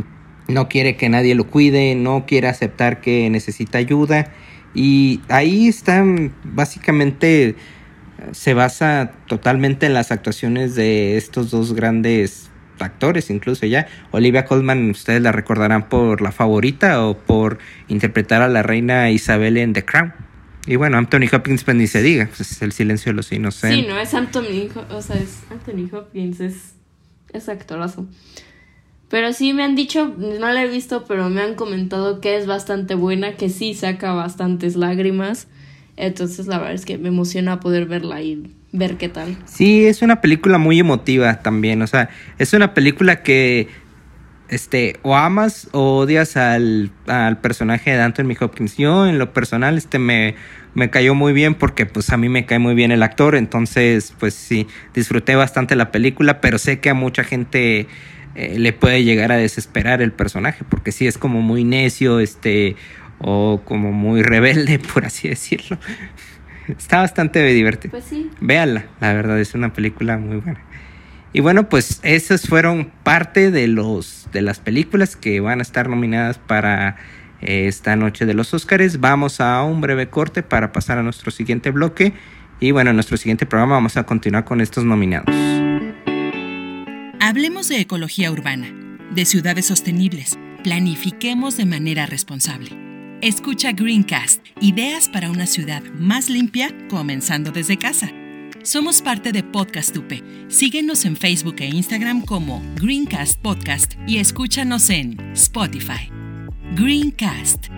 no 0.49 0.68
quiere 0.68 0.97
que 0.97 1.09
nadie 1.09 1.35
lo 1.35 1.47
cuide, 1.47 1.94
no 1.94 2.26
quiere 2.26 2.49
aceptar 2.49 3.00
que 3.00 3.30
necesita 3.30 3.78
ayuda, 3.78 4.33
y 4.75 5.21
ahí 5.28 5.68
están 5.68 6.35
básicamente 6.42 7.54
se 8.33 8.54
basa 8.54 9.12
totalmente 9.26 9.87
en 9.87 9.94
las 9.94 10.11
actuaciones 10.11 10.75
de 10.75 11.16
estos 11.16 11.50
dos 11.50 11.75
grandes 11.75 12.50
actores 12.78 13.31
incluso 13.31 13.66
ya. 13.66 13.87
Olivia 14.11 14.45
Colman, 14.45 14.90
ustedes 14.90 15.23
la 15.23 15.33
recordarán 15.33 15.88
por 15.88 16.21
La 16.21 16.33
Favorita 16.33 17.04
o 17.07 17.16
por 17.16 17.59
interpretar 17.88 18.43
a 18.43 18.49
la 18.49 18.62
reina 18.62 19.11
Isabel 19.11 19.57
en 19.57 19.73
The 19.73 19.85
Crown. 19.85 20.12
Y 20.66 20.76
bueno, 20.76 20.97
Anthony 20.97 21.28
Hopkins 21.33 21.62
pues 21.64 21.76
ni 21.76 21.87
se 21.87 22.02
diga, 22.02 22.26
pues, 22.26 22.40
es 22.40 22.62
el 22.62 22.73
silencio 22.73 23.12
de 23.12 23.16
los 23.16 23.31
inocentes. 23.33 23.81
Sí, 23.81 23.87
no, 23.87 23.99
es 23.99 24.14
Anthony, 24.14 24.71
o 24.90 25.02
sea, 25.02 25.16
es 25.16 25.43
Anthony 25.50 25.95
Hopkins, 25.95 26.40
es, 26.40 26.75
es 27.33 27.49
actorazo. 27.49 28.07
Pero 29.11 29.33
sí 29.33 29.52
me 29.52 29.62
han 29.62 29.75
dicho, 29.75 30.12
no 30.16 30.50
la 30.50 30.64
he 30.64 30.69
visto, 30.69 31.04
pero 31.04 31.28
me 31.28 31.43
han 31.43 31.54
comentado 31.54 32.21
que 32.21 32.37
es 32.37 32.47
bastante 32.47 32.95
buena, 32.95 33.37
que 33.37 33.50
sí 33.50 33.75
saca 33.75 34.12
bastantes 34.12 34.75
lágrimas. 34.76 35.49
Entonces 35.97 36.47
la 36.47 36.59
verdad 36.59 36.75
es 36.75 36.85
que 36.87 36.99
me 36.99 37.09
emociona 37.09 37.61
poder 37.61 37.87
verla 37.87 38.23
y 38.23 38.50
ver 38.75 38.97
qué 38.97 39.09
tal. 39.09 39.37
Sí, 39.47 39.87
es 39.87 40.02
una 40.02 40.21
película 40.21 40.59
muy 40.59 40.81
emotiva 40.81 41.40
también, 41.40 41.81
o 41.81 41.87
sea, 41.87 42.11
es 42.38 42.52
una 42.52 42.75
película 42.75 43.23
que 43.23 43.69
este 44.49 44.99
o 45.02 45.16
amas 45.16 45.69
o 45.73 45.99
odias 45.99 46.37
al, 46.37 46.90
al 47.07 47.40
personaje 47.40 47.93
de 47.93 48.02
Anthony 48.02 48.35
Hopkins. 48.38 48.76
Yo 48.76 49.07
en 49.07 49.19
lo 49.19 49.33
personal 49.33 49.78
este 49.78 49.99
me, 49.99 50.35
me 50.75 50.90
cayó 50.90 51.14
muy 51.14 51.33
bien 51.33 51.54
porque 51.54 51.87
pues 51.87 52.11
a 52.11 52.16
mí 52.16 52.28
me 52.28 52.47
cae 52.47 52.59
muy 52.59 52.75
bien 52.75 52.90
el 52.90 53.02
actor, 53.02 53.37
entonces 53.37 54.12
pues 54.19 54.35
sí, 54.35 54.66
disfruté 54.93 55.37
bastante 55.37 55.76
la 55.76 55.93
película, 55.93 56.40
pero 56.40 56.59
sé 56.59 56.81
que 56.81 56.90
a 56.90 56.95
mucha 56.95 57.23
gente 57.23 57.87
eh, 58.35 58.59
le 58.59 58.73
puede 58.73 59.04
llegar 59.04 59.31
a 59.31 59.37
desesperar 59.37 60.02
el 60.02 60.11
personaje 60.11 60.64
porque 60.69 60.90
sí 60.90 61.07
es 61.07 61.16
como 61.16 61.43
muy 61.43 61.62
necio, 61.62 62.19
este 62.19 62.75
o 63.21 63.62
como 63.64 63.93
muy 63.93 64.23
rebelde, 64.23 64.78
por 64.95 65.04
así 65.04 65.28
decirlo. 65.28 65.78
Está 66.78 67.00
bastante 67.00 67.42
divertido. 67.44 67.92
Pues 67.92 68.04
sí. 68.04 68.30
Véanla, 68.40 68.87
la 69.00 69.12
verdad 69.12 69.38
es 69.40 69.54
una 69.54 69.73
película 69.73 70.18
muy 70.18 70.38
buena. 70.38 70.61
Y 71.33 71.40
bueno, 71.40 71.68
pues 71.68 72.00
esas 72.04 72.49
fueron 72.49 72.92
parte 73.02 73.50
de 73.50 73.66
los 73.66 74.28
de 74.33 74.40
las 74.40 74.61
películas 74.61 75.16
que 75.16 75.40
van 75.40 75.59
a 75.59 75.62
estar 75.62 75.88
nominadas 75.88 76.38
para 76.38 76.97
eh, 77.40 77.66
esta 77.66 77.97
noche 77.97 78.25
de 78.25 78.35
los 78.35 78.54
Óscares. 78.54 79.00
Vamos 79.00 79.40
a 79.40 79.62
un 79.64 79.80
breve 79.80 80.09
corte 80.09 80.42
para 80.42 80.73
pasar 80.73 80.99
a 80.99 81.02
nuestro 81.02 81.30
siguiente 81.30 81.71
bloque 81.71 82.12
y 82.61 82.71
bueno, 82.71 82.90
en 82.90 82.97
nuestro 82.97 83.16
siguiente 83.16 83.47
programa 83.47 83.75
vamos 83.75 83.97
a 83.97 84.04
continuar 84.04 84.44
con 84.44 84.61
estos 84.61 84.85
nominados. 84.85 85.35
Hablemos 87.21 87.68
de 87.68 87.80
ecología 87.80 88.30
urbana, 88.30 88.68
de 89.12 89.25
ciudades 89.25 89.66
sostenibles. 89.66 90.38
Planifiquemos 90.62 91.56
de 91.56 91.66
manera 91.66 92.06
responsable. 92.06 92.84
Escucha 93.25 93.73
Greencast, 93.73 94.45
ideas 94.61 95.09
para 95.09 95.31
una 95.31 95.47
ciudad 95.47 95.83
más 95.95 96.28
limpia, 96.28 96.69
comenzando 96.90 97.52
desde 97.52 97.78
casa. 97.78 98.12
Somos 98.62 99.00
parte 99.00 99.33
de 99.33 99.43
Podcast 99.43 99.97
UP. 99.97 100.12
Síguenos 100.49 101.07
en 101.07 101.16
Facebook 101.16 101.57
e 101.61 101.69
Instagram 101.69 102.26
como 102.26 102.62
Greencast 102.75 103.40
Podcast 103.40 103.95
y 104.07 104.19
escúchanos 104.19 104.90
en 104.90 105.19
Spotify. 105.33 106.11
Greencast. 106.75 107.69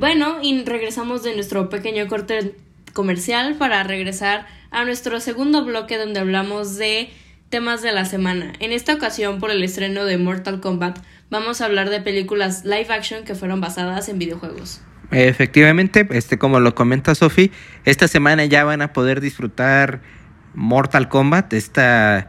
Bueno, 0.00 0.38
y 0.42 0.64
regresamos 0.64 1.22
de 1.22 1.36
nuestro 1.36 1.68
pequeño 1.68 2.08
corte 2.08 2.56
comercial 2.94 3.54
para 3.54 3.84
regresar 3.84 4.48
a 4.72 4.84
nuestro 4.84 5.20
segundo 5.20 5.64
bloque 5.64 5.98
donde 5.98 6.18
hablamos 6.18 6.76
de 6.78 7.10
temas 7.48 7.82
de 7.82 7.92
la 7.92 8.04
semana. 8.04 8.52
En 8.58 8.72
esta 8.72 8.92
ocasión, 8.92 9.38
por 9.38 9.52
el 9.52 9.62
estreno 9.62 10.04
de 10.04 10.18
Mortal 10.18 10.60
Kombat, 10.60 10.98
vamos 11.30 11.60
a 11.60 11.66
hablar 11.66 11.90
de 11.90 12.00
películas 12.00 12.64
live 12.64 12.88
action 12.90 13.24
que 13.24 13.34
fueron 13.34 13.60
basadas 13.60 14.08
en 14.08 14.18
videojuegos. 14.18 14.80
Efectivamente, 15.10 16.06
este, 16.10 16.38
como 16.38 16.60
lo 16.60 16.74
comenta 16.74 17.14
Sofi, 17.14 17.52
esta 17.84 18.08
semana 18.08 18.44
ya 18.46 18.64
van 18.64 18.82
a 18.82 18.92
poder 18.92 19.20
disfrutar 19.20 20.00
Mortal 20.54 21.08
Kombat, 21.08 21.52
esta 21.52 22.28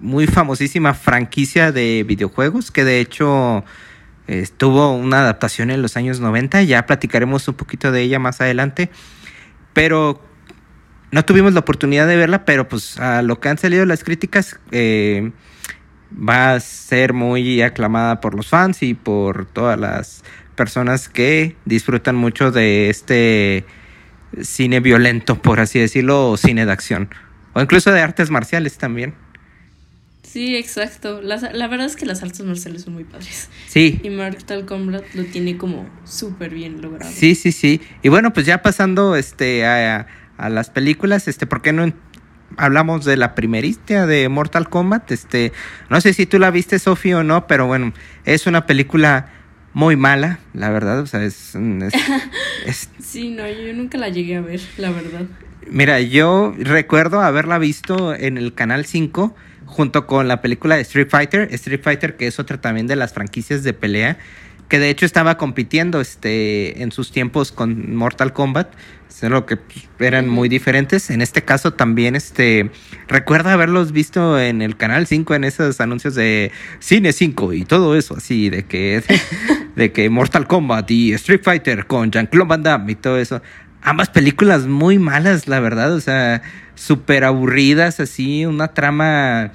muy 0.00 0.26
famosísima 0.26 0.94
franquicia 0.94 1.72
de 1.72 2.04
videojuegos 2.06 2.70
que 2.70 2.84
de 2.84 3.00
hecho 3.00 3.64
tuvo 4.56 4.92
una 4.92 5.20
adaptación 5.20 5.70
en 5.70 5.82
los 5.82 5.96
años 5.96 6.20
90, 6.20 6.62
ya 6.62 6.86
platicaremos 6.86 7.46
un 7.48 7.54
poquito 7.54 7.92
de 7.92 8.02
ella 8.02 8.18
más 8.18 8.40
adelante, 8.40 8.90
pero 9.72 10.22
no 11.10 11.24
tuvimos 11.24 11.52
la 11.52 11.60
oportunidad 11.60 12.06
de 12.06 12.16
verla, 12.16 12.44
pero 12.44 12.68
pues 12.68 12.98
a 12.98 13.22
lo 13.22 13.40
que 13.40 13.48
han 13.48 13.58
salido 13.58 13.84
las 13.84 14.04
críticas, 14.04 14.58
eh, 14.70 15.32
va 16.16 16.54
a 16.54 16.60
ser 16.60 17.12
muy 17.12 17.62
aclamada 17.62 18.20
por 18.20 18.34
los 18.34 18.48
fans 18.48 18.82
y 18.82 18.94
por 18.94 19.46
todas 19.46 19.78
las 19.78 20.24
personas 20.54 21.08
que 21.08 21.56
disfrutan 21.64 22.16
mucho 22.16 22.50
de 22.50 22.90
este 22.90 23.64
cine 24.40 24.80
violento, 24.80 25.40
por 25.40 25.60
así 25.60 25.78
decirlo, 25.78 26.30
o 26.30 26.36
cine 26.36 26.66
de 26.66 26.72
acción, 26.72 27.10
o 27.52 27.60
incluso 27.60 27.92
de 27.92 28.00
artes 28.00 28.30
marciales 28.30 28.78
también. 28.78 29.14
Sí, 30.22 30.56
exacto. 30.56 31.20
la 31.20 31.68
verdad 31.68 31.84
es 31.84 31.96
que 31.96 32.06
las 32.06 32.22
artes 32.22 32.40
marciales 32.40 32.82
son 32.82 32.94
muy 32.94 33.04
padres. 33.04 33.50
Sí. 33.68 34.00
Y 34.02 34.08
Mortal 34.08 34.64
Kombat 34.64 35.04
lo 35.14 35.24
tiene 35.24 35.58
como 35.58 35.86
súper 36.04 36.54
bien 36.54 36.80
logrado. 36.80 37.12
Sí, 37.12 37.34
sí, 37.34 37.52
sí. 37.52 37.82
Y 38.02 38.08
bueno, 38.08 38.32
pues 38.32 38.46
ya 38.46 38.62
pasando 38.62 39.14
este 39.14 39.66
a, 39.66 40.06
a 40.38 40.48
las 40.48 40.70
películas, 40.70 41.28
este, 41.28 41.46
¿por 41.46 41.60
qué 41.60 41.74
no 41.74 41.92
hablamos 42.56 43.04
de 43.04 43.16
la 43.16 43.34
primerista 43.34 44.06
de 44.06 44.28
Mortal 44.28 44.68
Kombat. 44.68 45.10
Este, 45.12 45.52
no 45.88 46.00
sé 46.00 46.12
si 46.12 46.26
tú 46.26 46.38
la 46.38 46.50
viste, 46.50 46.78
Sofi, 46.78 47.12
o 47.12 47.22
no, 47.22 47.46
pero 47.46 47.66
bueno, 47.66 47.92
es 48.24 48.46
una 48.46 48.66
película 48.66 49.28
muy 49.72 49.96
mala, 49.96 50.38
la 50.54 50.70
verdad. 50.70 51.00
O 51.00 51.06
sea, 51.06 51.22
es, 51.22 51.34
sí, 52.98 53.30
no, 53.30 53.48
yo 53.48 53.72
nunca 53.74 53.98
la 53.98 54.08
llegué 54.08 54.36
a 54.36 54.40
ver, 54.40 54.60
la 54.76 54.90
verdad. 54.90 55.22
Mira, 55.70 56.00
yo 56.00 56.54
recuerdo 56.58 57.20
haberla 57.20 57.58
visto 57.58 58.14
en 58.14 58.36
el 58.36 58.54
Canal 58.54 58.84
5 58.84 59.34
junto 59.66 60.06
con 60.06 60.28
la 60.28 60.42
película 60.42 60.76
de 60.76 60.82
Street 60.82 61.08
Fighter. 61.08 61.48
Street 61.52 61.80
Fighter, 61.82 62.16
que 62.16 62.26
es 62.26 62.38
otra 62.38 62.60
también 62.60 62.86
de 62.86 62.96
las 62.96 63.12
franquicias 63.12 63.62
de 63.62 63.72
pelea 63.72 64.18
que 64.72 64.78
de 64.78 64.88
hecho 64.88 65.04
estaba 65.04 65.36
compitiendo 65.36 66.00
este, 66.00 66.82
en 66.82 66.92
sus 66.92 67.12
tiempos 67.12 67.52
con 67.52 67.94
Mortal 67.94 68.32
Kombat, 68.32 68.72
solo 69.12 69.46
que 69.46 69.56
pues, 69.56 69.88
eran 70.00 70.28
muy 70.28 70.48
diferentes. 70.48 71.10
En 71.10 71.20
este 71.20 71.42
caso 71.42 71.72
también, 71.72 72.16
este, 72.16 72.70
recuerdo 73.08 73.50
haberlos 73.50 73.92
visto 73.92 74.38
en 74.38 74.62
el 74.62 74.76
Canal 74.76 75.06
5 75.06 75.34
en 75.34 75.44
esos 75.44 75.80
anuncios 75.80 76.14
de 76.14 76.50
Cine 76.80 77.12
5 77.12 77.52
y 77.52 77.64
todo 77.64 77.96
eso, 77.96 78.16
así, 78.16 78.50
de 78.50 78.64
que, 78.64 79.02
de, 79.76 79.92
que 79.92 80.08
Mortal 80.10 80.46
Kombat 80.46 80.90
y 80.90 81.12
Street 81.12 81.42
Fighter 81.42 81.86
con 81.86 82.10
Jean-Claude 82.10 82.48
Van 82.48 82.62
Damme 82.62 82.92
y 82.92 82.94
todo 82.96 83.18
eso. 83.18 83.42
Ambas 83.82 84.10
películas 84.10 84.66
muy 84.66 84.98
malas, 84.98 85.48
la 85.48 85.60
verdad, 85.60 85.92
o 85.92 86.00
sea, 86.00 86.42
súper 86.74 87.24
aburridas, 87.24 88.00
así, 88.00 88.46
una 88.46 88.68
trama 88.68 89.52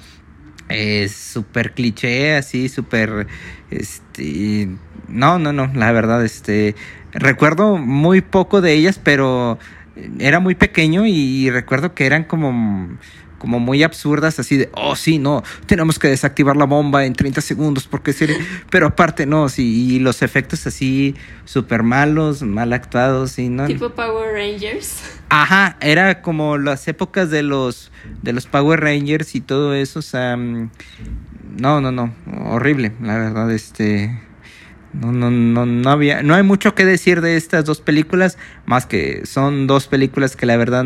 eh, 0.68 1.08
súper 1.08 1.72
cliché, 1.72 2.36
así, 2.36 2.68
súper, 2.68 3.26
este, 3.70 4.68
no, 5.08 5.38
no, 5.38 5.52
no, 5.52 5.70
la 5.74 5.92
verdad, 5.92 6.24
este, 6.24 6.74
recuerdo 7.18 7.76
muy 7.76 8.20
poco 8.20 8.60
de 8.60 8.72
ellas, 8.72 9.00
pero 9.02 9.58
era 10.18 10.40
muy 10.40 10.54
pequeño 10.54 11.06
y 11.06 11.50
recuerdo 11.50 11.94
que 11.94 12.06
eran 12.06 12.24
como 12.24 12.88
como 13.38 13.60
muy 13.60 13.82
absurdas, 13.82 14.38
así 14.38 14.56
de, 14.56 14.68
oh, 14.74 14.96
sí, 14.96 15.18
no, 15.18 15.42
tenemos 15.66 15.98
que 15.98 16.08
desactivar 16.08 16.56
la 16.56 16.64
bomba 16.64 17.06
en 17.06 17.14
30 17.14 17.40
segundos, 17.40 17.86
porque 17.86 18.12
sería... 18.12 18.36
pero 18.70 18.88
aparte, 18.88 19.26
no, 19.26 19.48
sí, 19.48 19.94
y 19.94 19.98
los 20.00 20.22
efectos 20.22 20.66
así 20.66 21.14
súper 21.44 21.82
malos, 21.82 22.42
mal 22.42 22.72
actuados, 22.72 23.38
y 23.38 23.48
no. 23.48 23.66
Tipo 23.66 23.90
Power 23.90 24.32
Rangers. 24.34 25.00
Ajá, 25.28 25.76
era 25.80 26.20
como 26.20 26.58
las 26.58 26.88
épocas 26.88 27.30
de 27.30 27.42
los, 27.42 27.92
de 28.22 28.32
los 28.32 28.46
Power 28.46 28.80
Rangers 28.80 29.34
y 29.34 29.40
todo 29.40 29.74
eso, 29.74 30.00
o 30.00 30.02
sea, 30.02 30.36
mm, 30.36 30.70
no, 31.58 31.80
no, 31.80 31.92
no, 31.92 32.12
horrible, 32.46 32.92
la 33.00 33.18
verdad, 33.18 33.50
este... 33.52 34.27
No, 34.92 35.12
no, 35.12 35.30
no, 35.30 35.66
no 35.66 35.90
había, 35.90 36.22
no 36.22 36.34
hay 36.34 36.42
mucho 36.42 36.74
que 36.74 36.84
decir 36.84 37.20
de 37.20 37.36
estas 37.36 37.64
dos 37.64 37.80
películas, 37.80 38.38
más 38.64 38.86
que 38.86 39.26
son 39.26 39.66
dos 39.66 39.86
películas 39.86 40.34
que 40.34 40.46
la 40.46 40.56
verdad 40.56 40.84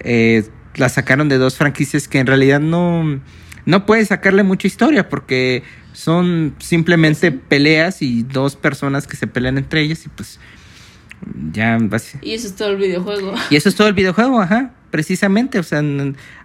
eh, 0.00 0.44
la 0.76 0.88
sacaron 0.88 1.28
de 1.28 1.38
dos 1.38 1.56
franquicias 1.56 2.06
que 2.06 2.20
en 2.20 2.26
realidad 2.26 2.60
no, 2.60 3.20
no 3.66 3.86
puede 3.86 4.04
sacarle 4.04 4.44
mucha 4.44 4.68
historia 4.68 5.08
porque 5.08 5.64
son 5.92 6.54
simplemente 6.58 7.32
peleas 7.32 8.02
y 8.02 8.22
dos 8.22 8.54
personas 8.54 9.06
que 9.06 9.16
se 9.16 9.26
pelean 9.26 9.58
entre 9.58 9.82
ellas 9.82 10.06
y 10.06 10.08
pues 10.08 10.38
ya 11.52 11.78
Y 12.22 12.34
eso 12.34 12.46
es 12.46 12.54
todo 12.54 12.70
el 12.70 12.76
videojuego. 12.76 13.34
Y 13.50 13.56
eso 13.56 13.68
es 13.68 13.74
todo 13.74 13.88
el 13.88 13.94
videojuego, 13.94 14.40
ajá. 14.40 14.72
precisamente, 14.90 15.58
o 15.58 15.62
sea, 15.62 15.82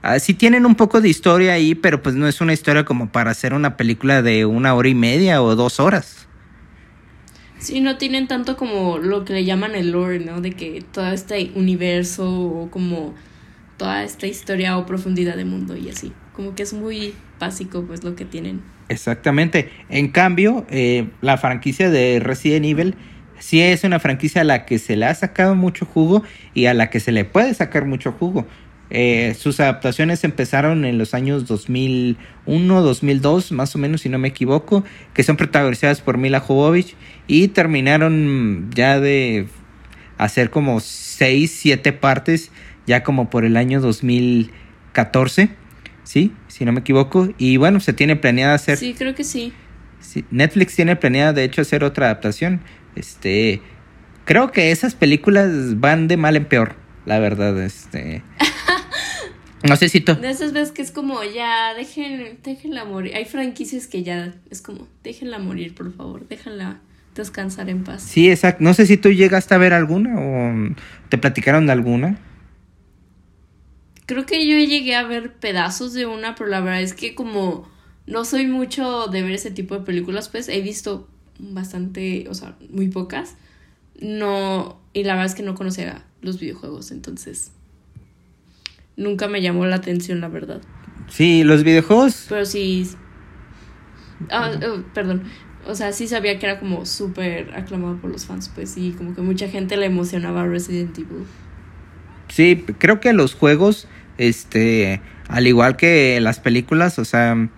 ah, 0.02 0.20
sí 0.20 0.34
tienen 0.34 0.66
un 0.66 0.76
poco 0.76 1.00
de 1.00 1.10
historia 1.10 1.54
ahí, 1.54 1.76
pero 1.76 2.02
pues 2.02 2.16
no 2.16 2.28
es 2.28 2.42
una 2.42 2.54
historia 2.54 2.84
como 2.84 3.12
para 3.12 3.32
hacer 3.32 3.54
una 3.54 3.78
película 3.78 4.22
de 4.22 4.46
una 4.46 4.74
hora 4.74 4.90
y 4.90 4.96
media 4.96 5.42
o 5.42 5.56
dos 5.56 5.80
horas. 5.80 6.28
Sí, 7.64 7.80
no 7.80 7.98
tienen 7.98 8.28
tanto 8.28 8.58
como 8.58 8.98
lo 8.98 9.24
que 9.24 9.34
le 9.34 9.46
llaman 9.46 9.74
el 9.74 9.92
lore, 9.92 10.20
¿no? 10.20 10.42
De 10.42 10.52
que 10.52 10.84
todo 10.92 11.12
este 11.12 11.52
universo 11.56 12.30
o 12.30 12.70
como 12.70 13.14
toda 13.78 14.04
esta 14.04 14.28
historia 14.28 14.78
o 14.78 14.86
profundidad 14.86 15.38
de 15.38 15.46
mundo 15.46 15.78
y 15.78 15.90
así. 15.90 16.12
Como 16.34 16.56
que 16.56 16.64
es 16.64 16.74
muy 16.74 17.14
básico 17.40 17.84
pues 17.84 18.04
lo 18.04 18.16
que 18.16 18.26
tienen. 18.26 18.62
Exactamente. 18.90 19.70
En 19.90 20.10
cambio, 20.10 20.66
eh, 20.70 21.08
la 21.22 21.38
franquicia 21.38 21.90
de 21.90 22.20
Resident 22.20 22.66
Evil 22.66 22.96
sí 23.40 23.62
es 23.62 23.84
una 23.84 24.00
franquicia 24.00 24.42
a 24.42 24.44
la 24.44 24.66
que 24.66 24.78
se 24.78 24.96
le 24.96 25.06
ha 25.06 25.16
sacado 25.16 25.56
mucho 25.56 25.86
jugo 25.86 26.24
y 26.54 26.66
a 26.66 26.74
la 26.74 26.90
que 26.90 27.00
se 27.00 27.12
le 27.12 27.26
puede 27.26 27.54
sacar 27.54 27.86
mucho 27.86 28.12
jugo. 28.12 28.46
Eh, 28.96 29.36
sus 29.40 29.60
adaptaciones 29.60 30.24
empezaron 30.24 30.86
en 30.86 31.00
los 31.00 31.16
años 31.16 31.48
2001, 31.48 32.82
2002, 32.84 33.52
más 33.52 33.76
o 33.76 33.80
menos, 33.80 34.02
si 34.02 34.10
no 34.10 34.20
me 34.20 34.28
equivoco, 34.28 34.84
que 35.16 35.24
son 35.24 35.36
protagonizadas 35.36 36.00
por 36.00 36.20
Mila 36.20 36.40
Jovovich 36.40 36.96
y 37.26 37.48
terminaron 37.48 38.70
ya 38.72 39.00
de 39.00 39.48
hacer 40.20 40.52
como 40.52 40.80
6, 40.80 41.52
7 41.52 41.92
partes, 41.94 42.52
ya 42.86 43.02
como 43.02 43.32
por 43.32 43.46
el 43.46 43.58
año 43.58 43.82
2014, 43.82 45.50
¿sí? 46.04 46.32
Si 46.48 46.64
no 46.64 46.72
me 46.72 46.82
equivoco. 46.82 47.30
Y 47.40 47.58
bueno, 47.58 47.80
se 47.80 47.94
tiene 47.94 48.16
planeada 48.16 48.54
hacer... 48.54 48.78
Sí, 48.78 48.94
creo 48.96 49.16
que 49.16 49.24
sí. 49.24 49.54
sí 50.02 50.24
Netflix 50.30 50.76
tiene 50.76 50.96
planeada, 50.96 51.34
de 51.34 51.46
hecho, 51.46 51.64
hacer 51.64 51.84
otra 51.84 52.06
adaptación. 52.06 52.62
Este, 52.96 53.60
creo 54.26 54.52
que 54.52 54.70
esas 54.70 54.94
películas 54.94 55.80
van 55.80 56.08
de 56.08 56.18
mal 56.18 56.36
en 56.36 56.46
peor, 56.46 56.76
la 57.08 57.18
verdad, 57.18 57.60
este. 57.60 58.22
No 59.64 59.76
sé 59.78 59.90
si 59.90 60.02
tú. 60.02 60.16
De 60.16 60.30
esas 60.30 60.52
veces 60.52 60.72
que 60.72 60.82
es 60.82 60.92
como, 60.92 61.24
ya, 61.24 61.74
dejen, 61.74 62.40
déjenla 62.44 62.86
morir. 62.86 63.16
Hay 63.16 63.26
franquicias 63.26 63.88
que 63.88 64.04
ya 64.04 64.34
es 64.50 64.62
como, 64.62 64.88
déjenla 65.04 65.40
morir, 65.40 65.74
por 65.74 65.94
favor, 65.94 66.28
déjenla 66.28 66.80
descansar 67.16 67.70
en 67.70 67.84
paz. 67.84 68.04
Sí, 68.04 68.30
exacto. 68.30 68.64
No 68.64 68.74
sé 68.74 68.86
si 68.86 68.98
tú 68.98 69.10
llegaste 69.12 69.54
a 69.54 69.58
ver 69.58 69.74
alguna 69.74 70.20
o 70.20 70.76
te 71.10 71.18
platicaron 71.18 71.66
de 71.66 71.72
alguna. 71.72 72.20
Creo 74.06 74.26
que 74.26 74.48
yo 74.48 74.58
llegué 74.58 74.96
a 74.96 75.04
ver 75.04 75.34
pedazos 75.34 75.94
de 75.94 76.06
una, 76.06 76.36
pero 76.36 76.50
la 76.50 76.60
verdad 76.60 76.82
es 76.82 76.94
que 76.94 77.16
como 77.16 77.72
no 78.06 78.26
soy 78.26 78.48
mucho 78.48 79.08
de 79.08 79.22
ver 79.22 79.32
ese 79.32 79.52
tipo 79.52 79.78
de 79.78 79.86
películas, 79.86 80.28
pues 80.28 80.50
he 80.50 80.62
visto 80.62 81.08
bastante, 81.40 82.26
o 82.30 82.34
sea, 82.34 82.56
muy 82.70 82.90
pocas. 82.90 83.36
No, 84.02 84.82
y 84.92 85.04
la 85.04 85.14
verdad 85.14 85.28
es 85.28 85.36
que 85.36 85.44
no 85.44 85.56
conocía 85.56 86.04
los 86.22 86.40
videojuegos, 86.40 86.92
entonces 86.92 87.52
nunca 88.98 89.28
me 89.28 89.42
llamó 89.42 89.66
la 89.66 89.78
atención, 89.78 90.22
la 90.22 90.28
verdad. 90.28 90.62
Sí, 91.08 91.44
los 91.44 91.64
videojuegos. 91.64 92.26
Pero 92.30 92.46
sí. 92.46 92.90
Ah, 94.30 94.52
oh, 94.68 94.82
perdón. 94.94 95.24
O 95.66 95.76
sea, 95.76 95.94
sí 95.94 96.08
sabía 96.08 96.40
que 96.40 96.46
era 96.46 96.60
como 96.60 96.86
súper 96.86 97.54
aclamado 97.56 97.98
por 97.98 98.12
los 98.12 98.26
fans, 98.26 98.52
pues 98.54 98.72
sí, 98.72 98.94
como 98.98 99.16
que 99.16 99.22
mucha 99.22 99.48
gente 99.48 99.78
le 99.78 99.86
emocionaba 99.86 100.46
Resident 100.46 100.98
Evil. 100.98 101.26
Sí, 102.28 102.66
creo 102.78 103.00
que 103.00 103.14
los 103.14 103.34
juegos, 103.34 103.88
este, 104.18 105.02
al 105.30 105.48
igual 105.48 105.78
que 105.78 106.20
las 106.20 106.40
películas, 106.40 107.00
o 107.00 107.06
sea, 107.06 107.50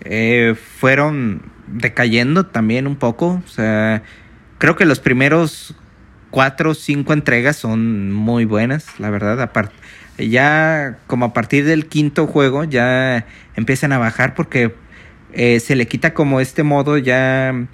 eh, 0.00 0.54
fueron 0.56 1.42
decayendo 1.66 2.46
también 2.46 2.86
un 2.86 2.96
poco. 2.96 3.42
O 3.44 3.48
sea, 3.48 4.02
creo 4.58 4.74
que 4.74 4.84
los 4.84 4.98
primeros 4.98 5.74
cuatro 6.30 6.70
o 6.70 6.74
cinco 6.74 7.12
entregas 7.12 7.56
son 7.56 8.12
muy 8.12 8.44
buenas, 8.44 8.98
la 8.98 9.10
verdad. 9.10 9.40
Aparte, 9.40 9.74
ya 10.18 10.98
como 11.06 11.26
a 11.26 11.32
partir 11.32 11.64
del 11.64 11.86
quinto 11.86 12.26
juego 12.26 12.64
ya 12.64 13.26
empiezan 13.54 13.92
a 13.92 13.98
bajar 13.98 14.34
porque 14.34 14.74
eh, 15.32 15.60
se 15.60 15.76
le 15.76 15.86
quita 15.86 16.14
como 16.14 16.40
este 16.40 16.62
modo 16.62 16.96
ya 16.96 17.66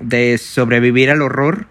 de 0.00 0.38
sobrevivir 0.38 1.10
al 1.10 1.22
horror 1.22 1.66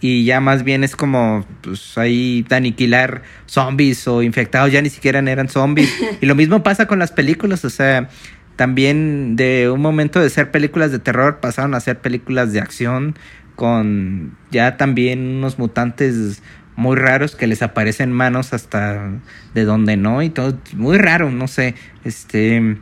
y 0.00 0.24
ya 0.24 0.40
más 0.40 0.62
bien 0.62 0.84
es 0.84 0.96
como 0.96 1.46
pues 1.62 1.96
ahí 1.98 2.44
de 2.48 2.56
aniquilar 2.56 3.22
zombies 3.46 4.06
o 4.08 4.22
infectados 4.22 4.72
ya 4.72 4.82
ni 4.82 4.90
siquiera 4.90 5.18
eran 5.18 5.48
zombies. 5.48 5.92
Y 6.20 6.26
lo 6.26 6.34
mismo 6.34 6.62
pasa 6.62 6.86
con 6.86 6.98
las 6.98 7.12
películas 7.12 7.64
o 7.64 7.70
sea 7.70 8.08
también 8.56 9.36
de 9.36 9.68
un 9.70 9.82
momento 9.82 10.20
de 10.20 10.30
ser 10.30 10.50
películas 10.50 10.90
de 10.90 10.98
terror 10.98 11.40
pasaron 11.40 11.74
a 11.74 11.80
ser 11.80 11.98
películas 11.98 12.52
de 12.52 12.60
acción 12.60 13.16
con 13.54 14.36
ya 14.50 14.76
también 14.76 15.36
unos 15.36 15.58
mutantes 15.58 16.42
muy 16.76 16.96
raros 16.96 17.34
que 17.34 17.46
les 17.46 17.62
aparecen 17.62 18.12
manos 18.12 18.52
hasta 18.52 19.10
de 19.54 19.64
donde 19.64 19.96
no 19.96 20.22
y 20.22 20.30
todo 20.30 20.58
muy 20.74 20.98
raro, 20.98 21.30
no 21.30 21.48
sé, 21.48 21.74
este 22.04 22.78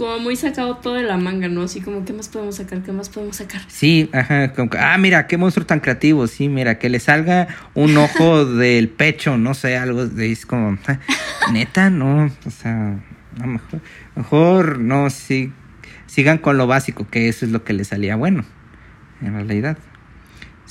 como 0.00 0.18
muy 0.18 0.34
sacado 0.34 0.76
todo 0.78 0.94
de 0.94 1.02
la 1.02 1.18
manga, 1.18 1.48
¿no? 1.48 1.64
Así 1.64 1.82
como, 1.82 2.06
¿qué 2.06 2.14
más 2.14 2.28
podemos 2.28 2.56
sacar? 2.56 2.80
¿Qué 2.82 2.90
más 2.90 3.10
podemos 3.10 3.36
sacar? 3.36 3.60
Sí, 3.68 4.08
ajá, 4.14 4.54
como, 4.54 4.70
ah, 4.78 4.96
mira, 4.96 5.26
qué 5.26 5.36
monstruo 5.36 5.66
tan 5.66 5.80
creativo, 5.80 6.26
sí, 6.26 6.48
mira, 6.48 6.78
que 6.78 6.88
le 6.88 7.00
salga 7.00 7.48
un 7.74 7.94
ojo 7.98 8.46
del 8.56 8.88
pecho, 8.88 9.36
no 9.36 9.52
sé, 9.52 9.76
algo 9.76 10.06
de 10.06 10.32
es 10.32 10.46
como, 10.46 10.78
neta, 11.52 11.90
no, 11.90 12.30
o 12.46 12.50
sea, 12.50 12.98
no, 13.36 13.46
mejor, 13.46 13.80
mejor 14.16 14.78
no, 14.78 15.10
sí, 15.10 15.52
sigan 16.06 16.38
con 16.38 16.56
lo 16.56 16.66
básico, 16.66 17.06
que 17.06 17.28
eso 17.28 17.44
es 17.44 17.52
lo 17.52 17.62
que 17.64 17.74
les 17.74 17.88
salía 17.88 18.16
bueno, 18.16 18.46
en 19.20 19.34
realidad. 19.34 19.76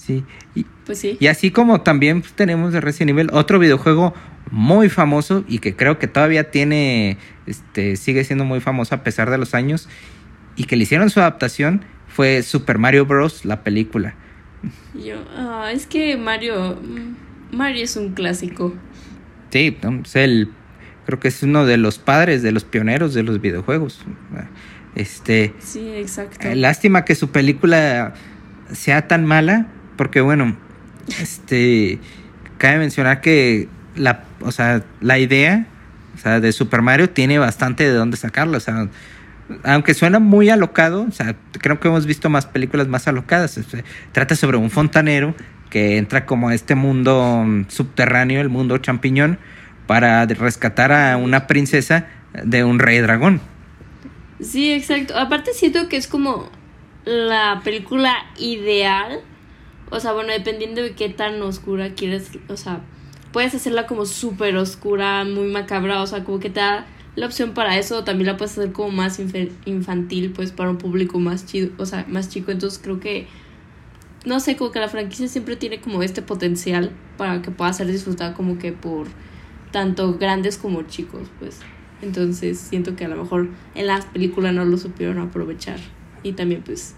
Sí. 0.10 0.24
Y, 0.56 0.66
pues 0.88 0.98
sí. 0.98 1.18
Y 1.20 1.28
así 1.28 1.52
como 1.52 1.82
también 1.82 2.24
tenemos 2.34 2.74
de 2.74 2.82
Resident 2.82 3.12
Evil 3.12 3.30
otro 3.32 3.60
videojuego 3.60 4.16
muy 4.50 4.90
famoso 4.90 5.44
y 5.48 5.60
que 5.60 5.76
creo 5.76 6.00
que 6.00 6.08
todavía 6.08 6.50
tiene, 6.50 7.18
este, 7.46 7.96
sigue 7.96 8.24
siendo 8.24 8.44
muy 8.44 8.60
famoso 8.60 8.96
a 8.96 9.04
pesar 9.04 9.30
de 9.30 9.38
los 9.38 9.54
años 9.54 9.88
y 10.56 10.64
que 10.64 10.76
le 10.78 10.84
hicieron 10.84 11.12
su 11.12 11.20
adaptación 11.20 11.86
fue 12.08 12.42
Super 12.42 12.80
Mario 12.80 13.06
Bros. 13.06 13.46
la 13.46 13.64
película. 13.64 14.16
Yo, 14.96 15.24
ah, 15.38 15.70
es 15.72 15.86
que 15.86 16.18
Mario, 16.18 16.82
Mario 17.52 17.84
es 17.84 17.96
un 17.96 18.14
clásico. 18.14 18.74
Sí, 19.52 19.78
es 20.04 20.16
el 20.16 20.50
creo 21.06 21.20
que 21.20 21.28
es 21.28 21.44
uno 21.44 21.68
de 21.68 21.78
los 21.78 22.00
padres, 22.00 22.42
de 22.42 22.52
los 22.52 22.64
pioneros 22.64 23.14
de 23.14 23.22
los 23.22 23.40
videojuegos. 23.42 24.04
Este. 24.96 25.54
Sí, 25.60 25.88
exacto. 25.96 26.48
Eh, 26.48 26.56
lástima 26.56 27.06
que 27.06 27.14
su 27.14 27.30
película 27.30 28.16
sea 28.72 29.08
tan 29.08 29.24
mala, 29.26 29.68
porque 30.00 30.22
bueno, 30.22 30.56
este. 31.22 32.00
Cabe 32.58 32.78
mencionar 32.78 33.20
que 33.20 33.68
la, 33.98 34.24
o 34.40 34.54
sea, 34.54 34.82
la 35.02 35.20
idea 35.20 35.68
o 36.16 36.18
sea, 36.18 36.40
de 36.40 36.54
Super 36.54 36.82
Mario 36.82 37.10
tiene 37.10 37.38
bastante 37.38 37.84
de 37.84 37.92
dónde 37.92 38.16
sacarlo. 38.16 38.56
O 38.56 38.62
sea, 38.62 38.88
aunque 39.66 39.94
suena 39.94 40.20
muy 40.20 40.48
alocado, 40.48 41.06
o 41.06 41.12
sea, 41.12 41.36
creo 41.52 41.82
que 41.82 41.90
hemos 41.90 42.06
visto 42.06 42.30
más 42.30 42.46
películas 42.46 42.88
más 42.88 43.10
alocadas. 43.10 43.60
trata 44.14 44.38
sobre 44.38 44.56
un 44.56 44.70
fontanero 44.70 45.36
que 45.70 45.98
entra 45.98 46.26
como 46.26 46.48
a 46.48 46.56
este 46.56 46.76
mundo 46.76 47.46
subterráneo, 47.68 48.40
el 48.40 48.48
mundo 48.48 48.78
champiñón, 48.78 49.38
para 49.86 50.26
rescatar 50.26 50.94
a 50.94 51.18
una 51.18 51.46
princesa 51.46 52.08
de 52.42 52.64
un 52.64 52.80
rey 52.80 53.00
dragón. 53.00 53.42
Sí, 54.40 54.72
exacto. 54.72 55.18
Aparte 55.18 55.54
siento 55.54 55.90
que 55.90 55.98
es 55.98 56.08
como 56.08 56.50
la 57.04 57.60
película 57.64 58.14
ideal. 58.38 59.20
O 59.92 60.00
sea, 60.00 60.14
bueno, 60.14 60.32
dependiendo 60.32 60.82
de 60.82 60.94
qué 60.94 61.10
tan 61.10 61.42
oscura 61.42 61.94
quieres, 61.96 62.32
o 62.48 62.58
sea, 62.58 62.82
puedes 63.32 63.56
hacerla 63.56 63.88
como 63.88 64.06
súper 64.06 64.56
oscura, 64.58 65.24
muy 65.26 65.48
macabra, 65.48 66.02
o 66.02 66.08
sea, 66.08 66.24
como 66.24 66.40
que 66.40 66.50
te 66.50 66.60
da 66.60 66.86
la 67.16 67.26
opción 67.26 67.54
para 67.54 67.78
eso, 67.78 68.04
también 68.04 68.28
la 68.28 68.38
puedes 68.38 68.58
hacer 68.58 68.72
como 68.72 68.92
más 68.92 69.20
infantil, 69.66 70.32
pues 70.32 70.52
para 70.52 70.70
un 70.70 70.78
público 70.78 71.20
más 71.20 71.46
chido, 71.46 71.72
o 71.78 71.86
sea, 71.86 72.06
más 72.08 72.30
chico, 72.30 72.52
entonces 72.52 72.80
creo 72.82 73.00
que 73.00 73.28
no 74.26 74.40
sé, 74.40 74.58
como 74.58 74.72
que 74.72 74.80
la 74.80 74.90
franquicia 74.90 75.28
siempre 75.28 75.56
tiene 75.56 75.80
como 75.80 76.04
este 76.04 76.22
potencial 76.22 76.92
para 77.18 77.42
que 77.42 77.52
pueda 77.52 77.72
ser 77.72 77.88
disfrutada 77.88 78.34
como 78.34 78.58
que 78.58 78.74
por 78.74 79.08
tanto 79.72 80.18
grandes 80.18 80.58
como 80.58 80.82
chicos, 80.84 81.30
pues. 81.40 81.60
Entonces 82.02 82.60
siento 82.60 82.96
que 82.96 83.06
a 83.06 83.08
lo 83.08 83.16
mejor 83.16 83.50
en 83.76 83.88
las 83.88 84.06
películas 84.06 84.54
no 84.54 84.66
lo 84.66 84.78
supieron 84.78 85.20
aprovechar. 85.20 85.80
Y 86.24 86.34
también 86.34 86.62
pues 86.64 86.96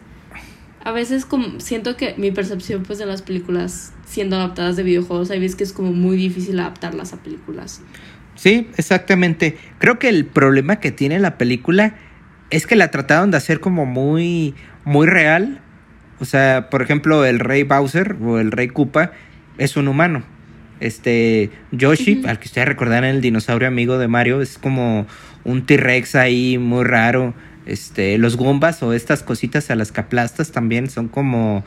a 0.84 0.92
veces 0.92 1.26
como 1.26 1.60
siento 1.60 1.96
que 1.98 2.16
mi 2.18 2.32
percepción 2.32 2.84
pues 2.84 3.00
de 3.00 3.06
las 3.06 3.22
películas 3.22 3.94
siendo 4.06 4.36
adaptadas 4.36 4.76
de 4.76 4.84
videojuegos, 4.84 5.32
hay 5.32 5.40
veces 5.40 5.56
que 5.56 5.64
es 5.64 5.74
como 5.74 5.92
muy 5.92 6.18
difícil 6.18 6.60
adaptarlas 6.60 7.14
a 7.14 7.18
películas. 7.18 7.82
Sí, 8.36 8.70
exactamente. 8.78 9.58
Creo 9.78 10.00
que 10.00 10.10
el 10.10 10.26
problema 10.26 10.78
que 10.80 10.92
tiene 10.92 11.20
la 11.20 11.38
película 11.38 11.96
es 12.50 12.66
que 12.68 12.76
la 12.76 12.92
trataron 12.92 13.32
de 13.32 13.38
hacer 13.38 13.60
como 13.60 13.86
muy 13.86 14.56
muy 14.84 15.08
real. 15.08 15.62
O 16.20 16.26
sea, 16.26 16.70
por 16.70 16.82
ejemplo, 16.82 17.26
el 17.26 17.40
rey 17.40 17.64
Bowser 17.64 18.16
o 18.22 18.40
el 18.40 18.52
rey 18.52 18.68
Koopa 18.68 19.12
es 19.58 19.78
un 19.78 19.88
humano. 19.88 20.24
Este 20.80 21.52
Yoshi, 21.72 22.24
al 22.26 22.40
que 22.40 22.48
ustedes 22.48 22.68
recordarán 22.68 23.04
el 23.04 23.22
dinosaurio 23.22 23.68
amigo 23.68 24.00
de 24.00 24.08
Mario, 24.08 24.42
es 24.42 24.58
como 24.58 25.06
un 25.44 25.66
T-Rex 25.66 26.16
ahí 26.16 26.58
muy 26.58 26.84
raro. 26.84 27.36
Este, 27.72 28.18
los 28.18 28.36
Goombas 28.36 28.84
o 28.84 28.94
estas 28.94 29.24
cositas 29.24 29.72
a 29.72 29.76
las 29.76 29.92
que 29.92 30.04
también 30.52 30.90
son 30.90 31.08
como 31.08 31.64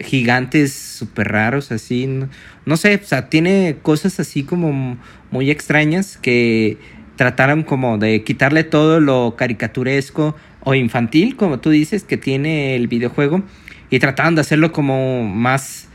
gigantes 0.00 0.72
súper 0.72 1.28
raros, 1.28 1.72
así. 1.72 2.06
No, 2.06 2.28
no, 2.64 2.76
sé, 2.76 3.00
o 3.02 3.06
sea, 3.06 3.28
tiene 3.28 3.76
cosas 3.82 4.18
así 4.18 4.42
como 4.42 4.96
muy 5.30 5.50
extrañas 5.50 6.16
que 6.16 6.78
trataron 7.16 7.62
como 7.62 7.98
de 7.98 8.24
quitarle 8.24 8.64
todo 8.64 9.00
lo 9.00 9.36
caricaturesco 9.36 10.34
o 10.60 10.74
infantil, 10.74 11.36
como 11.36 11.60
tú 11.60 11.70
dices, 11.70 12.04
que 12.04 12.16
tiene 12.16 12.74
el 12.74 12.88
videojuego. 12.88 13.42
Y 13.90 13.98
trataron 13.98 14.34
de 14.34 14.40
hacerlo 14.40 14.72
como 14.72 15.24
más 15.24 15.88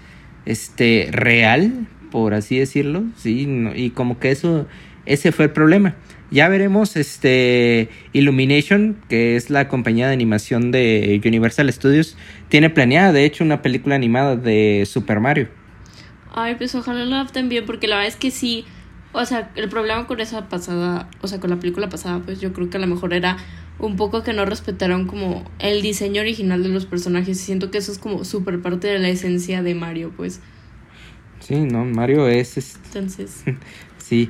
este 0.46 1.10
real, 1.12 1.88
por 2.12 2.34
así 2.34 2.60
decirlo, 2.60 3.04
sí, 3.18 3.48
y 3.76 3.90
como 3.90 4.20
que 4.20 4.32
eso 4.32 4.68
ese 5.08 5.32
fue 5.32 5.46
el 5.46 5.52
problema. 5.52 5.96
Ya 6.30 6.50
veremos 6.50 6.96
este 6.98 7.90
Illumination, 8.12 8.98
que 9.08 9.38
es 9.38 9.50
la 9.50 9.70
compañía 9.70 10.08
de 10.08 10.14
animación 10.14 10.72
de 10.72 11.22
Universal 11.26 11.72
Studios, 11.72 12.18
tiene 12.50 12.70
planeada 12.70 13.14
de 13.14 13.24
hecho 13.24 13.44
una 13.44 13.62
película 13.62 13.96
animada 13.96 14.36
de 14.36 14.86
Super 14.86 15.20
Mario. 15.22 15.48
Ay, 16.34 16.56
pues 16.56 16.76
ojalá 16.76 17.06
la 17.06 17.22
adapten 17.22 17.48
bien 17.50 17.66
porque 17.66 17.88
la 17.88 17.96
verdad 17.96 18.10
es 18.10 18.18
que 18.18 18.32
sí, 18.32 18.66
o 19.14 19.26
sea, 19.26 19.52
el 19.56 19.70
problema 19.70 20.06
con 20.06 20.20
esa 20.20 20.50
pasada, 20.50 21.10
o 21.22 21.28
sea, 21.28 21.40
con 21.40 21.50
la 21.50 21.56
película 21.58 21.90
pasada, 21.90 22.22
pues 22.24 22.42
yo 22.42 22.52
creo 22.52 22.70
que 22.70 22.78
a 22.78 22.80
lo 22.82 22.88
mejor 22.88 23.14
era 23.14 23.38
un 23.80 23.96
poco 23.96 24.24
que 24.24 24.34
no 24.34 24.46
respetaron 24.46 25.08
como 25.08 25.50
el 25.60 25.82
diseño 25.82 26.22
original 26.22 26.62
de 26.62 26.70
los 26.70 26.86
personajes. 26.86 27.40
Siento 27.40 27.72
que 27.72 27.78
eso 27.78 27.92
es 27.92 28.00
como 28.00 28.26
súper 28.26 28.62
parte 28.62 28.88
de 28.88 29.00
la 29.00 29.10
esencia 29.10 29.64
de 29.64 29.76
Mario, 29.76 30.12
pues. 30.16 30.42
Sí, 31.40 31.56
no, 31.56 31.86
Mario 31.86 32.28
es... 32.28 32.78
Entonces... 32.86 33.44
sí, 33.98 34.30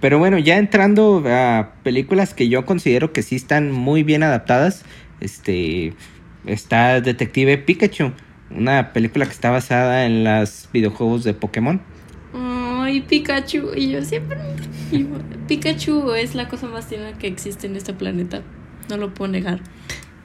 pero 0.00 0.18
bueno, 0.18 0.38
ya 0.38 0.58
entrando 0.58 1.22
a 1.26 1.72
películas 1.82 2.34
que 2.34 2.48
yo 2.48 2.64
considero 2.64 3.12
que 3.12 3.22
sí 3.22 3.36
están 3.36 3.72
muy 3.72 4.02
bien 4.02 4.22
adaptadas, 4.22 4.84
este 5.20 5.94
está 6.46 7.00
Detective 7.00 7.58
Pikachu, 7.58 8.12
una 8.50 8.92
película 8.92 9.26
que 9.26 9.32
está 9.32 9.50
basada 9.50 10.06
en 10.06 10.24
los 10.24 10.68
videojuegos 10.72 11.24
de 11.24 11.34
Pokémon. 11.34 11.80
Ay, 12.32 13.00
Pikachu, 13.02 13.72
y 13.76 13.90
yo 13.90 14.02
siempre 14.04 14.38
Pikachu 15.48 16.12
es 16.12 16.34
la 16.34 16.48
cosa 16.48 16.68
más 16.68 16.88
tierna 16.88 17.18
que 17.18 17.26
existe 17.26 17.66
en 17.66 17.76
este 17.76 17.92
planeta. 17.92 18.42
No 18.88 18.96
lo 18.96 19.12
puedo 19.12 19.30
negar. 19.30 19.60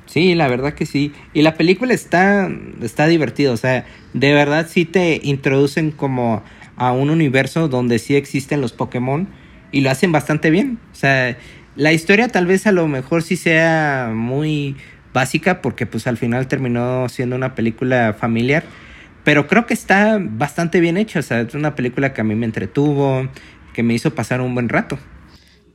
Sí, 0.05 0.35
la 0.35 0.47
verdad 0.47 0.73
que 0.73 0.85
sí. 0.85 1.11
Y 1.33 1.41
la 1.41 1.55
película 1.55 1.93
está 1.93 2.49
está 2.81 3.07
divertida, 3.07 3.51
o 3.51 3.57
sea, 3.57 3.85
de 4.13 4.33
verdad 4.33 4.67
sí 4.69 4.85
te 4.85 5.19
introducen 5.23 5.91
como 5.91 6.43
a 6.75 6.91
un 6.91 7.09
universo 7.09 7.67
donde 7.67 7.99
sí 7.99 8.15
existen 8.15 8.61
los 8.61 8.73
Pokémon 8.73 9.27
y 9.73 9.81
lo 9.81 9.89
hacen 9.89 10.13
bastante 10.13 10.49
bien. 10.49 10.79
O 10.93 10.95
sea, 10.95 11.37
la 11.75 11.91
historia 11.91 12.29
tal 12.29 12.45
vez 12.45 12.65
a 12.67 12.71
lo 12.71 12.87
mejor 12.87 13.23
sí 13.23 13.35
sea 13.35 14.11
muy 14.15 14.77
básica 15.13 15.61
porque 15.61 15.85
pues 15.85 16.07
al 16.07 16.17
final 16.17 16.47
terminó 16.47 17.09
siendo 17.09 17.35
una 17.35 17.55
película 17.55 18.15
familiar. 18.17 18.63
Pero 19.25 19.47
creo 19.47 19.65
que 19.65 19.73
está 19.73 20.19
bastante 20.21 20.79
bien 20.79 20.95
hecha. 20.95 21.19
O 21.19 21.23
sea, 21.23 21.41
es 21.41 21.55
una 21.55 21.75
película 21.75 22.13
que 22.13 22.21
a 22.21 22.23
mí 22.23 22.35
me 22.35 22.45
entretuvo, 22.45 23.27
que 23.73 23.83
me 23.83 23.93
hizo 23.93 24.13
pasar 24.13 24.39
un 24.39 24.53
buen 24.53 24.69
rato. 24.69 24.99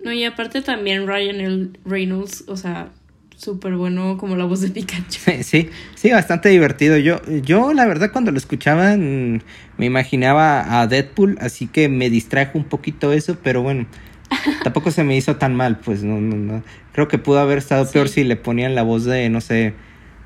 No, 0.02 0.12
y 0.12 0.24
aparte 0.24 0.62
también 0.62 1.06
Ryan 1.06 1.76
Reynolds, 1.84 2.44
o 2.46 2.56
sea, 2.56 2.90
súper 3.38 3.76
bueno 3.76 4.18
como 4.18 4.36
la 4.36 4.44
voz 4.44 4.60
de 4.60 4.68
Pikachu. 4.68 5.20
Sí, 5.42 5.70
sí, 5.94 6.10
bastante 6.10 6.48
divertido. 6.48 6.98
Yo, 6.98 7.22
yo 7.42 7.72
la 7.72 7.86
verdad 7.86 8.10
cuando 8.12 8.32
lo 8.32 8.38
escuchaba 8.38 8.96
mm, 8.96 9.40
me 9.78 9.86
imaginaba 9.86 10.80
a 10.80 10.86
Deadpool, 10.86 11.38
así 11.40 11.66
que 11.68 11.88
me 11.88 12.10
distrajo 12.10 12.58
un 12.58 12.64
poquito 12.64 13.12
eso, 13.12 13.38
pero 13.42 13.62
bueno, 13.62 13.86
tampoco 14.64 14.90
se 14.90 15.04
me 15.04 15.16
hizo 15.16 15.36
tan 15.36 15.54
mal, 15.54 15.78
pues 15.78 16.02
no, 16.02 16.20
no, 16.20 16.36
no. 16.36 16.62
Creo 16.92 17.06
que 17.06 17.18
pudo 17.18 17.38
haber 17.38 17.58
estado 17.58 17.88
peor 17.90 18.08
si 18.08 18.24
le 18.24 18.36
ponían 18.36 18.74
la 18.74 18.82
voz 18.82 19.04
de, 19.04 19.30
no 19.30 19.40
sé, 19.40 19.72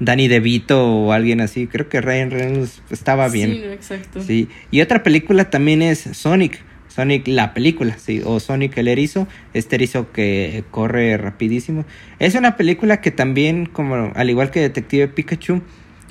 Danny 0.00 0.26
DeVito 0.28 0.82
o 0.82 1.12
alguien 1.12 1.42
así. 1.42 1.66
Creo 1.66 1.90
que 1.90 2.00
Ryan 2.00 2.30
Reynolds 2.30 2.82
estaba 2.90 3.28
bien. 3.28 3.52
Sí, 3.52 3.62
exacto. 3.64 4.22
Sí. 4.22 4.48
Y 4.70 4.80
otra 4.80 5.02
película 5.02 5.50
también 5.50 5.82
es 5.82 6.00
Sonic. 6.00 6.60
Sonic 6.92 7.26
la 7.26 7.54
película, 7.54 7.96
sí, 7.98 8.20
o 8.24 8.38
Sonic 8.38 8.76
el 8.76 8.88
erizo, 8.88 9.26
este 9.54 9.76
erizo 9.76 10.12
que 10.12 10.64
corre 10.70 11.16
rapidísimo. 11.16 11.84
Es 12.18 12.34
una 12.34 12.56
película 12.56 13.00
que 13.00 13.10
también, 13.10 13.66
como 13.66 14.12
al 14.14 14.30
igual 14.30 14.50
que 14.50 14.60
Detective 14.60 15.08
Pikachu, 15.08 15.62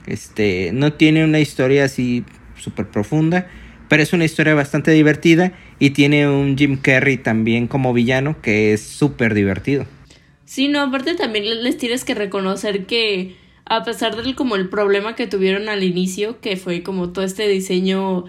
este, 0.08 0.72
no 0.74 0.94
tiene 0.94 1.24
una 1.24 1.39
historia 1.39 1.86
así 1.86 2.26
súper 2.58 2.88
profunda, 2.88 3.48
pero 3.89 4.02
es 4.02 4.13
una 4.13 4.26
historia 4.26 4.56
bastante 4.56 4.91
divertida 4.91 5.54
y 5.78 5.91
tiene 5.91 6.28
un 6.28 6.58
Jim 6.58 6.78
Carrey 6.82 7.17
también 7.17 7.67
como 7.67 7.94
villano 7.94 8.41
que 8.41 8.74
es 8.74 8.82
súper 8.82 9.34
divertido. 9.34 9.86
Sí, 10.46 10.67
no, 10.67 10.82
aparte 10.82 11.13
también 11.15 11.63
les 11.63 11.78
tienes 11.78 12.04
que 12.04 12.15
reconocer 12.15 12.86
que 12.86 13.36
a 13.65 13.84
pesar 13.84 14.15
del 14.15 14.36
como 14.36 14.56
el 14.56 14.67
problema 14.67 15.15
que 15.15 15.28
tuvieron 15.28 15.70
al 15.70 15.84
inicio, 15.84 16.41
que 16.41 16.58
fue 16.58 16.84
como 16.84 17.12
todo 17.12 17.24
este 17.24 17.48
diseño 17.48 18.26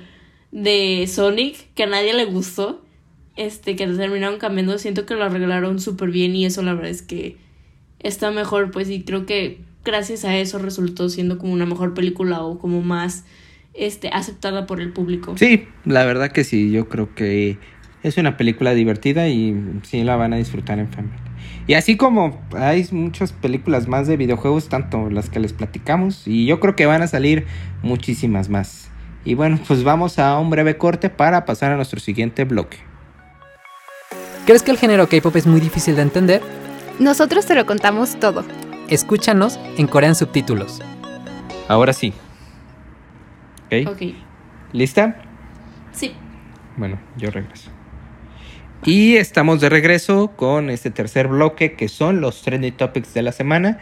de 0.53 1.07
Sonic 1.09 1.75
que 1.75 1.83
a 1.83 1.87
nadie 1.87 2.15
le 2.15 2.27
gustó, 2.27 2.85
este, 3.37 3.75
que 3.75 3.87
terminaron 3.87 4.38
cambiando, 4.38 4.79
siento 4.79 5.07
que 5.07 5.15
lo 5.15 5.25
arreglaron 5.25 5.81
súper 5.81 6.11
bien 6.11 6.37
y 6.37 6.45
eso 6.45 6.62
la 6.62 6.75
verdad 6.75 6.91
es 6.91 7.03
que 7.03 7.37
está 7.99 8.31
mejor, 8.31 8.71
pues 8.71 8.88
y 8.91 9.03
creo 9.03 9.27
que 9.27 9.61
gracias 9.85 10.25
a 10.25 10.37
eso 10.37 10.59
resultó 10.59 11.09
siendo 11.09 11.38
como 11.38 11.53
una 11.53 11.67
mejor 11.67 11.95
película 11.95 12.43
o 12.43 12.59
como 12.59 12.83
más 12.83 13.25
este, 13.75 14.09
aceptada 14.09 14.67
por 14.67 14.81
el 14.81 14.93
público. 14.93 15.37
Sí, 15.37 15.67
la 15.85 16.05
verdad 16.05 16.31
que 16.31 16.45
sí, 16.45 16.71
yo 16.71 16.88
creo 16.88 17.15
que 17.15 17.59
es 18.03 18.17
una 18.19 18.37
película 18.37 18.75
divertida 18.75 19.29
y 19.29 19.57
sí 19.83 20.05
la 20.05 20.17
van 20.17 20.35
a 20.35 20.37
disfrutar 20.37 20.79
en 20.79 20.88
familia. 20.88 21.19
Y 21.67 21.75
así 21.75 21.97
como 21.97 22.41
hay 22.57 22.87
muchas 22.91 23.33
películas 23.33 23.88
más 23.88 24.09
de 24.09 24.17
videojuegos, 24.17 24.69
tanto 24.69 25.09
las 25.11 25.31
que 25.31 25.41
les 25.41 25.53
platicamos, 25.53 26.27
y 26.27 26.45
yo 26.45 26.61
creo 26.61 26.75
que 26.75 26.87
van 26.87 27.03
a 27.03 27.07
salir 27.07 27.47
muchísimas 27.83 28.49
más. 28.49 28.91
Y 29.25 29.35
bueno, 29.35 29.59
pues 29.67 29.85
vamos 29.85 30.19
a 30.19 30.39
un 30.39 30.51
breve 30.51 30.77
corte 30.77 31.09
para 31.11 31.45
pasar 31.45 31.73
a 31.73 31.77
nuestro 31.77 32.01
siguiente 32.01 32.45
bloque. 32.45 32.79
¿Crees 34.47 34.63
que 34.63 34.73
el 34.73 34.79
género 34.79 35.09
K-pop 35.09 35.37
es 35.37 35.47
muy 35.47 35.61
difícil 35.61 35.95
de 35.95 36.03
entender? 36.03 36.43
Nosotros 36.99 37.47
te 37.47 37.55
lo 37.55 37.65
contamos 37.65 38.19
todo. 38.19 38.45
Escúchanos 38.89 39.59
en 39.79 39.87
Corean 39.87 40.17
Subtítulos. 40.17 40.81
Ahora 41.69 41.93
sí. 41.93 42.13
¿Ok? 43.67 43.89
Ok. 43.89 44.03
¿Lista? 44.73 45.17
Sí. 45.93 46.15
Bueno, 46.77 46.99
yo 47.17 47.31
regreso. 47.31 47.71
Y 48.85 49.17
estamos 49.17 49.61
de 49.61 49.69
regreso 49.69 50.33
con 50.37 50.69
este 50.69 50.91
tercer 50.91 51.29
bloque 51.29 51.75
que 51.75 51.87
son 51.87 52.21
los 52.21 52.43
trending 52.43 52.77
topics 52.77 53.15
de 53.15 53.23
la 53.23 53.31
semana. 53.31 53.79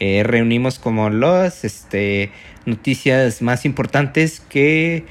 Eh, 0.00 0.22
reunimos 0.24 0.78
como 0.78 1.10
las 1.10 1.64
este, 1.64 2.32
noticias 2.66 3.42
más 3.42 3.64
importantes 3.64 4.40
que 4.40 5.04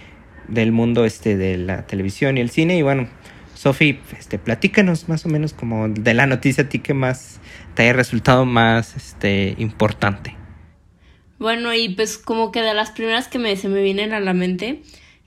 del 0.48 0.72
mundo 0.72 1.06
este 1.06 1.38
de 1.38 1.58
la 1.58 1.88
televisión 1.88 2.38
y 2.38 2.41
el 2.41 2.50
cine. 2.50 2.78
Y 2.78 2.82
bueno, 2.82 3.08
Sofi, 3.56 4.00
este, 4.17 4.39
platícanos 4.39 5.08
más 5.08 5.26
o 5.26 5.30
menos 5.30 5.54
como 5.54 5.88
de 5.88 6.13
la 6.13 6.28
noticia 6.28 6.65
a 6.65 6.69
ti 6.69 6.80
que 6.80 6.93
más 6.93 7.39
te 7.76 7.84
haya 7.84 7.93
resultado 7.93 8.46
más 8.46 8.96
este, 8.96 9.56
importante. 9.58 10.36
Bueno, 11.39 11.74
y 11.74 11.89
pues 11.89 12.17
como 12.17 12.52
que 12.52 12.62
de 12.62 12.74
las 12.74 12.91
primeras 12.91 13.28
que 13.28 13.39
me, 13.39 13.56
se 13.56 13.69
me 13.69 13.82
vienen 13.82 14.13
a 14.13 14.19
la 14.19 14.34
mente, 14.34 14.82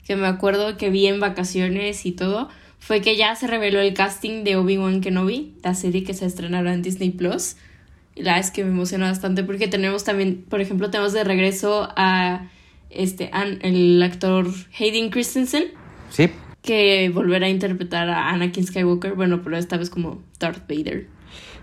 que 0.05 0.15
me 0.15 0.27
acuerdo 0.27 0.77
que 0.77 0.89
vi 0.89 1.07
en 1.07 1.19
vacaciones 1.19 2.05
y 2.05 2.11
todo, 2.11 2.49
fue 2.79 3.01
que 3.01 3.17
ya 3.17 3.35
se 3.35 3.47
reveló 3.47 3.81
el 3.81 3.93
casting 3.93 4.43
de 4.43 4.55
Obi-Wan 4.55 5.01
Kenobi, 5.01 5.53
la 5.63 5.73
serie 5.73 6.03
que 6.03 6.13
se 6.13 6.25
estrenará 6.25 6.73
en 6.73 6.81
Disney 6.81 7.09
Plus. 7.09 7.57
La 8.19 8.39
es 8.39 8.51
que 8.51 8.63
me 8.63 8.71
emociona 8.71 9.09
bastante 9.09 9.43
porque 9.43 9.67
tenemos 9.67 10.03
también, 10.03 10.45
por 10.49 10.61
ejemplo, 10.61 10.89
tenemos 10.89 11.13
de 11.13 11.23
regreso 11.23 11.89
a 11.95 12.49
este 12.89 13.31
el 13.61 14.01
actor 14.01 14.47
Hayden 14.79 15.09
Christensen. 15.09 15.65
Sí. 16.09 16.29
Que 16.61 17.09
volverá 17.13 17.47
a 17.47 17.49
interpretar 17.49 18.09
a 18.09 18.29
Anakin 18.29 18.65
Skywalker, 18.65 19.13
bueno, 19.13 19.41
pero 19.43 19.57
esta 19.57 19.77
vez 19.77 19.89
como 19.89 20.21
Darth 20.39 20.67
Vader. 20.67 21.07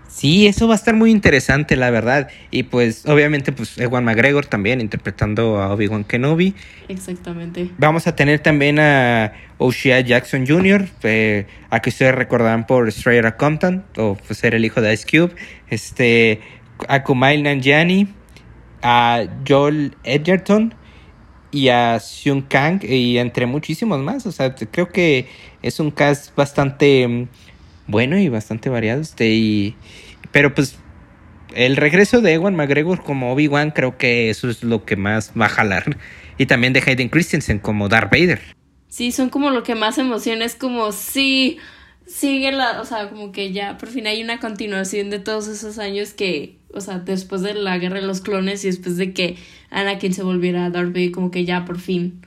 Sí, 0.07 0.47
eso 0.47 0.67
va 0.67 0.75
a 0.75 0.77
estar 0.77 0.95
muy 0.95 1.11
interesante, 1.11 1.75
la 1.75 1.89
verdad. 1.89 2.29
Y 2.51 2.63
pues, 2.63 3.05
obviamente, 3.05 3.51
pues 3.51 3.77
Ewan 3.77 4.05
McGregor 4.05 4.45
también 4.45 4.79
interpretando 4.79 5.61
a 5.61 5.73
Obi-Wan 5.73 6.03
Kenobi. 6.03 6.55
Exactamente. 6.87 7.69
Vamos 7.77 8.07
a 8.07 8.15
tener 8.15 8.39
también 8.39 8.79
a 8.79 9.33
O'Shea 9.57 9.99
Jackson 10.01 10.45
Jr., 10.47 10.87
eh, 11.03 11.47
a 11.69 11.81
que 11.81 11.89
ustedes 11.89 12.15
recordarán 12.15 12.65
por 12.65 12.87
Straight 12.89 13.25
Outta 13.25 13.37
Compton, 13.37 13.83
o 13.97 14.15
pues, 14.15 14.39
ser 14.39 14.55
el 14.55 14.63
hijo 14.63 14.79
de 14.81 14.93
Ice 14.93 15.05
Cube. 15.05 15.35
Este, 15.69 16.39
a 16.87 17.03
Kumail 17.03 17.43
Nanjiani, 17.43 18.07
a 18.81 19.23
Joel 19.47 19.95
Edgerton 20.03 20.75
y 21.51 21.69
a 21.69 21.99
Seung 21.99 22.43
Kang, 22.43 22.83
y 22.83 23.17
entre 23.17 23.47
muchísimos 23.47 23.99
más. 23.99 24.25
O 24.25 24.31
sea, 24.31 24.53
creo 24.55 24.89
que 24.89 25.27
es 25.61 25.79
un 25.79 25.91
cast 25.91 26.35
bastante 26.35 27.07
mm, 27.07 27.27
bueno 27.87 28.17
y 28.17 28.29
bastante 28.29 28.69
variado. 28.69 29.01
Este, 29.01 29.29
y, 29.29 29.75
pero 30.31 30.53
pues 30.53 30.77
el 31.55 31.77
regreso 31.77 32.21
de 32.21 32.33
Ewan 32.33 32.55
McGregor 32.55 33.03
como 33.03 33.31
Obi-Wan 33.31 33.71
creo 33.71 33.97
que 33.97 34.29
eso 34.29 34.49
es 34.49 34.63
lo 34.63 34.85
que 34.85 34.95
más 34.95 35.31
va 35.39 35.45
a 35.45 35.49
jalar. 35.49 35.97
Y 36.37 36.47
también 36.47 36.73
de 36.73 36.83
Hayden 36.85 37.09
Christensen 37.09 37.59
como 37.59 37.87
Darth 37.87 38.11
Vader. 38.11 38.41
Sí, 38.89 39.11
son 39.11 39.29
como 39.29 39.49
lo 39.49 39.63
que 39.63 39.75
más 39.75 39.97
emociona. 39.97 40.45
Es 40.45 40.55
como, 40.55 40.91
sí, 40.91 41.57
sigue 42.05 42.51
la, 42.51 42.81
o 42.81 42.85
sea, 42.85 43.09
como 43.09 43.31
que 43.31 43.53
ya 43.53 43.77
por 43.77 43.89
fin 43.89 44.07
hay 44.07 44.21
una 44.21 44.39
continuación 44.39 45.09
de 45.09 45.19
todos 45.19 45.47
esos 45.47 45.79
años 45.79 46.13
que 46.13 46.57
o 46.75 46.81
sea, 46.81 46.99
después 46.99 47.41
de 47.41 47.53
la 47.53 47.77
guerra 47.77 48.01
de 48.01 48.05
los 48.05 48.21
clones 48.21 48.63
y 48.63 48.67
después 48.67 48.97
de 48.97 49.13
que 49.13 49.37
Anakin 49.69 50.13
se 50.13 50.23
volviera 50.23 50.65
a 50.65 50.69
Darth 50.69 50.89
Vader, 50.89 51.11
como 51.11 51.31
que 51.31 51.45
ya 51.45 51.65
por 51.65 51.79
fin 51.79 52.21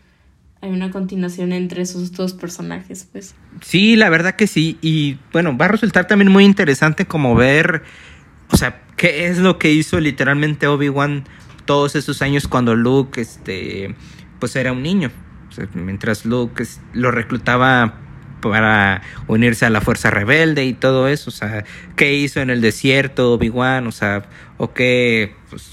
hay 0.60 0.70
una 0.70 0.90
continuación 0.90 1.52
entre 1.52 1.82
esos 1.82 2.12
dos 2.12 2.32
personajes, 2.32 3.08
pues. 3.12 3.34
Sí, 3.60 3.96
la 3.96 4.08
verdad 4.08 4.34
que 4.34 4.46
sí. 4.46 4.78
Y 4.82 5.18
bueno, 5.32 5.56
va 5.56 5.66
a 5.66 5.68
resultar 5.68 6.06
también 6.06 6.32
muy 6.32 6.44
interesante 6.44 7.06
como 7.06 7.34
ver, 7.34 7.82
o 8.50 8.56
sea, 8.56 8.82
qué 8.96 9.26
es 9.26 9.38
lo 9.38 9.58
que 9.58 9.70
hizo 9.70 10.00
literalmente 10.00 10.66
Obi-Wan 10.66 11.24
todos 11.64 11.94
esos 11.94 12.22
años 12.22 12.48
cuando 12.48 12.74
Luke, 12.74 13.20
este, 13.20 13.94
pues 14.40 14.56
era 14.56 14.72
un 14.72 14.82
niño. 14.82 15.10
Mientras 15.74 16.24
Luke 16.24 16.64
lo 16.92 17.10
reclutaba 17.10 18.00
para 18.40 19.02
unirse 19.26 19.66
a 19.66 19.70
la 19.70 19.80
fuerza 19.80 20.10
rebelde 20.10 20.64
y 20.64 20.72
todo 20.72 21.08
eso, 21.08 21.30
o 21.30 21.32
sea, 21.32 21.64
qué 21.96 22.14
hizo 22.14 22.40
en 22.40 22.50
el 22.50 22.60
desierto 22.60 23.32
Obi-Wan, 23.32 23.86
o 23.86 23.92
sea, 23.92 24.24
o 24.56 24.72
qué, 24.72 25.34
pues, 25.50 25.70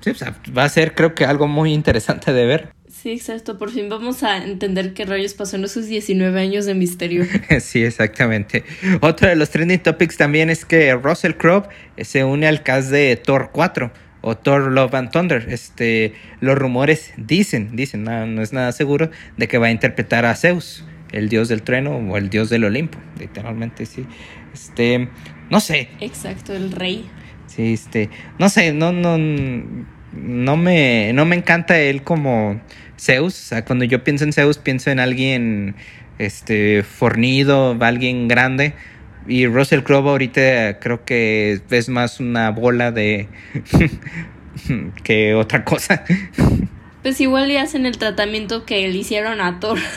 sí, 0.00 0.10
o 0.10 0.14
sea, 0.14 0.36
va 0.56 0.64
a 0.64 0.68
ser 0.68 0.94
creo 0.94 1.14
que 1.14 1.24
algo 1.24 1.48
muy 1.48 1.72
interesante 1.72 2.32
de 2.32 2.46
ver. 2.46 2.77
Sí, 3.00 3.12
exacto. 3.12 3.58
Por 3.58 3.70
fin 3.70 3.88
vamos 3.88 4.24
a 4.24 4.38
entender 4.38 4.92
qué 4.92 5.04
rayos 5.04 5.34
pasó 5.34 5.54
en 5.54 5.64
esos 5.64 5.86
19 5.86 6.40
años 6.40 6.66
de 6.66 6.74
misterio. 6.74 7.24
sí, 7.60 7.84
exactamente. 7.84 8.64
Otro 9.00 9.28
de 9.28 9.36
los 9.36 9.50
trending 9.50 9.78
topics 9.78 10.16
también 10.16 10.50
es 10.50 10.64
que 10.64 10.92
Russell 10.94 11.34
Crowe 11.34 11.68
se 11.96 12.24
une 12.24 12.48
al 12.48 12.64
cast 12.64 12.90
de 12.90 13.14
Thor 13.14 13.50
4 13.52 13.92
o 14.22 14.36
Thor 14.36 14.72
Love 14.72 14.94
and 14.94 15.12
Thunder. 15.12 15.46
Este, 15.48 16.14
los 16.40 16.58
rumores 16.58 17.12
dicen, 17.16 17.76
dicen, 17.76 18.02
no, 18.02 18.26
no 18.26 18.42
es 18.42 18.52
nada 18.52 18.72
seguro, 18.72 19.12
de 19.36 19.46
que 19.46 19.58
va 19.58 19.68
a 19.68 19.70
interpretar 19.70 20.24
a 20.24 20.34
Zeus, 20.34 20.84
el 21.12 21.28
dios 21.28 21.48
del 21.48 21.62
trueno 21.62 21.98
o 21.98 22.16
el 22.16 22.30
dios 22.30 22.50
del 22.50 22.64
Olimpo, 22.64 22.98
literalmente, 23.16 23.86
sí. 23.86 24.06
Este, 24.52 25.08
no 25.50 25.60
sé. 25.60 25.88
Exacto, 26.00 26.52
el 26.52 26.72
rey. 26.72 27.08
Sí, 27.46 27.74
este, 27.74 28.10
no 28.40 28.48
sé, 28.48 28.72
no, 28.72 28.90
no, 28.90 29.18
no 30.12 30.56
me, 30.56 31.12
no 31.12 31.24
me 31.24 31.36
encanta 31.36 31.78
él 31.78 32.02
como 32.02 32.60
Zeus. 32.98 33.34
O 33.34 33.48
sea, 33.48 33.64
cuando 33.64 33.84
yo 33.84 34.04
pienso 34.04 34.24
en 34.24 34.32
Zeus, 34.32 34.58
pienso 34.58 34.90
en 34.90 35.00
alguien 35.00 35.74
este, 36.18 36.82
fornido, 36.82 37.76
alguien 37.80 38.28
grande. 38.28 38.74
Y 39.26 39.46
Russell 39.46 39.82
Crowe 39.82 40.08
ahorita 40.08 40.78
creo 40.78 41.04
que 41.04 41.60
es 41.70 41.88
más 41.88 42.20
una 42.20 42.50
bola 42.50 42.92
de 42.92 43.28
que 45.04 45.34
otra 45.34 45.64
cosa. 45.64 46.04
Pues 47.02 47.20
igual 47.20 47.48
le 47.48 47.58
hacen 47.58 47.86
el 47.86 47.98
tratamiento 47.98 48.64
que 48.64 48.88
le 48.88 48.98
hicieron 48.98 49.40
a 49.40 49.60
Thor. 49.60 49.78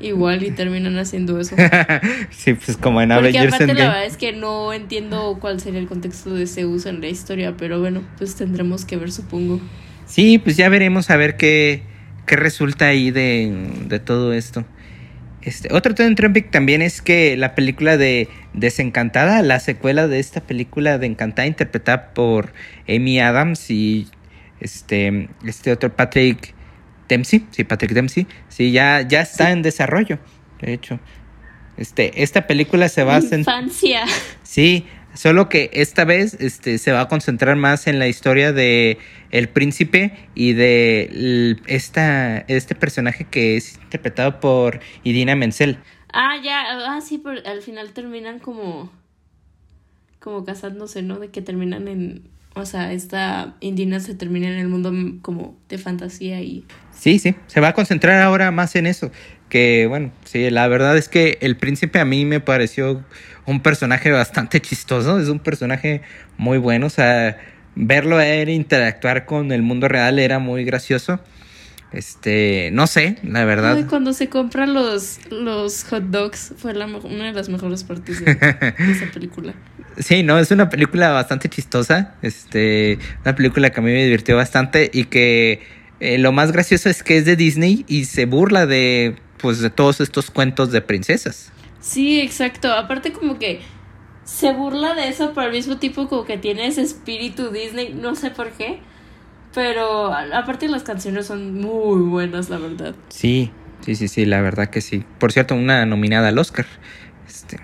igual 0.00 0.42
y 0.42 0.50
terminan 0.50 0.98
haciendo 0.98 1.40
eso. 1.40 1.56
sí, 2.30 2.54
pues 2.54 2.76
como 2.76 3.00
en 3.00 3.10
Porque 3.10 3.38
aparte 3.38 3.66
la 3.66 3.74
verdad 3.74 4.06
es 4.06 4.16
que 4.16 4.32
no 4.32 4.72
entiendo 4.72 5.38
cuál 5.40 5.60
sería 5.60 5.80
el 5.80 5.86
contexto 5.86 6.34
de 6.34 6.46
Zeus 6.46 6.86
en 6.86 7.00
la 7.00 7.08
historia, 7.08 7.54
pero 7.56 7.80
bueno, 7.80 8.02
pues 8.18 8.36
tendremos 8.36 8.84
que 8.84 8.96
ver, 8.96 9.10
supongo. 9.10 9.60
Sí, 10.06 10.38
pues 10.38 10.56
ya 10.56 10.68
veremos 10.68 11.10
a 11.10 11.16
ver 11.16 11.36
qué, 11.36 11.82
qué 12.26 12.36
resulta 12.36 12.86
ahí 12.86 13.10
de, 13.10 14.00
todo 14.04 14.32
esto. 14.32 14.64
Este, 15.42 15.72
otro 15.74 15.94
trend 15.94 16.18
topic 16.18 16.50
también 16.50 16.80
es 16.80 17.02
que 17.02 17.36
la 17.36 17.54
película 17.54 17.96
de 17.96 18.28
Desencantada, 18.54 19.42
la 19.42 19.60
secuela 19.60 20.08
de 20.08 20.18
esta 20.18 20.40
película 20.40 20.96
de 20.98 21.06
Encantada, 21.06 21.46
interpretada 21.46 22.14
por 22.14 22.52
Amy 22.88 23.20
Adams 23.20 23.70
y 23.70 24.08
este, 24.60 25.28
este 25.44 25.72
otro 25.72 25.94
Patrick 25.94 26.54
Dempsey, 27.08 27.46
sí, 27.50 27.64
Patrick 27.64 27.92
Dempsey, 27.92 28.26
sí, 28.48 28.72
ya, 28.72 29.02
ya 29.02 29.20
está 29.20 29.50
en 29.50 29.62
desarrollo, 29.62 30.18
de 30.60 30.72
hecho. 30.72 30.98
Este, 31.76 32.22
esta 32.22 32.46
película 32.46 32.88
se 32.88 33.04
va 33.04 33.16
a... 33.16 33.18
Infancia. 33.20 34.04
Sí, 34.42 34.86
Solo 35.14 35.48
que 35.48 35.70
esta 35.72 36.04
vez 36.04 36.36
este, 36.40 36.78
se 36.78 36.92
va 36.92 37.02
a 37.02 37.08
concentrar 37.08 37.56
más 37.56 37.86
en 37.86 37.98
la 37.98 38.08
historia 38.08 38.52
de 38.52 38.98
el 39.30 39.48
príncipe 39.48 40.12
y 40.34 40.52
de 40.52 41.56
esta, 41.66 42.38
este 42.48 42.74
personaje 42.74 43.24
que 43.24 43.56
es 43.56 43.78
interpretado 43.82 44.40
por 44.40 44.80
Idina 45.04 45.36
Menzel. 45.36 45.78
Ah, 46.12 46.36
ya, 46.42 46.62
ah, 46.88 47.00
sí, 47.00 47.18
pero 47.18 47.40
al 47.46 47.62
final 47.62 47.90
terminan 47.92 48.38
como, 48.38 48.92
como 50.20 50.44
casándose, 50.44 51.02
¿no? 51.02 51.18
De 51.18 51.30
que 51.30 51.42
terminan 51.42 51.88
en, 51.88 52.22
o 52.54 52.64
sea, 52.66 52.92
esta 52.92 53.56
Indina 53.60 53.98
se 54.00 54.14
termina 54.14 54.46
en 54.48 54.58
el 54.58 54.68
mundo 54.68 54.92
como 55.22 55.56
de 55.68 55.78
fantasía 55.78 56.40
y... 56.40 56.64
Sí, 56.92 57.18
sí, 57.18 57.34
se 57.48 57.60
va 57.60 57.68
a 57.68 57.72
concentrar 57.72 58.22
ahora 58.22 58.50
más 58.52 58.76
en 58.76 58.86
eso. 58.86 59.10
Que 59.54 59.86
bueno, 59.88 60.10
sí, 60.24 60.50
la 60.50 60.66
verdad 60.66 60.96
es 60.96 61.08
que 61.08 61.38
el 61.40 61.56
príncipe 61.56 62.00
a 62.00 62.04
mí 62.04 62.24
me 62.24 62.40
pareció 62.40 63.04
un 63.46 63.60
personaje 63.60 64.10
bastante 64.10 64.60
chistoso, 64.60 65.20
es 65.20 65.28
un 65.28 65.38
personaje 65.38 66.02
muy 66.36 66.58
bueno, 66.58 66.86
o 66.86 66.90
sea, 66.90 67.38
verlo 67.76 68.16
a 68.16 68.26
él 68.26 68.48
interactuar 68.48 69.26
con 69.26 69.52
el 69.52 69.62
mundo 69.62 69.86
real 69.86 70.18
era 70.18 70.40
muy 70.40 70.64
gracioso. 70.64 71.20
Este, 71.92 72.70
no 72.72 72.88
sé, 72.88 73.18
la 73.22 73.44
verdad. 73.44 73.86
cuando 73.88 74.12
se 74.12 74.28
compran 74.28 74.74
los, 74.74 75.20
los 75.30 75.84
hot 75.84 76.02
dogs 76.02 76.54
fue 76.56 76.74
la, 76.74 76.86
una 76.86 77.26
de 77.26 77.32
las 77.32 77.48
mejores 77.48 77.84
partes 77.84 78.24
de, 78.24 78.32
esa 78.32 79.06
película. 79.12 79.54
Sí, 79.98 80.24
no, 80.24 80.36
es 80.40 80.50
una 80.50 80.68
película 80.68 81.10
bastante 81.10 81.48
chistosa. 81.48 82.16
Este, 82.22 82.98
una 83.24 83.36
película 83.36 83.70
que 83.70 83.78
a 83.78 83.82
mí 83.84 83.92
me 83.92 84.02
divirtió 84.02 84.34
bastante 84.34 84.90
y 84.92 85.04
que 85.04 85.62
eh, 86.00 86.18
lo 86.18 86.32
más 86.32 86.50
gracioso 86.50 86.90
es 86.90 87.04
que 87.04 87.18
es 87.18 87.24
de 87.24 87.36
Disney 87.36 87.84
y 87.86 88.06
se 88.06 88.26
burla 88.26 88.66
de, 88.66 89.14
pues, 89.44 89.60
de 89.60 89.68
todos 89.68 90.00
estos 90.00 90.30
cuentos 90.30 90.72
de 90.72 90.80
princesas. 90.80 91.52
Sí, 91.78 92.18
exacto. 92.18 92.72
Aparte 92.72 93.12
como 93.12 93.38
que 93.38 93.60
se 94.24 94.54
burla 94.54 94.94
de 94.94 95.08
eso, 95.08 95.32
pero 95.34 95.48
al 95.48 95.52
mismo 95.52 95.76
tiempo 95.76 96.08
como 96.08 96.24
que 96.24 96.38
tiene 96.38 96.66
ese 96.66 96.80
espíritu 96.80 97.50
Disney, 97.50 97.92
no 97.92 98.14
sé 98.14 98.30
por 98.30 98.52
qué. 98.52 98.78
Pero 99.52 100.14
aparte 100.14 100.66
las 100.68 100.82
canciones 100.82 101.26
son 101.26 101.60
muy 101.60 102.00
buenas, 102.08 102.48
la 102.48 102.56
verdad. 102.56 102.94
Sí, 103.10 103.52
sí, 103.82 103.96
sí, 103.96 104.08
sí, 104.08 104.24
la 104.24 104.40
verdad 104.40 104.70
que 104.70 104.80
sí. 104.80 105.04
Por 105.18 105.30
cierto, 105.30 105.54
una 105.54 105.84
nominada 105.84 106.28
al 106.28 106.38
Oscar. 106.38 106.64
Este, 107.28 107.58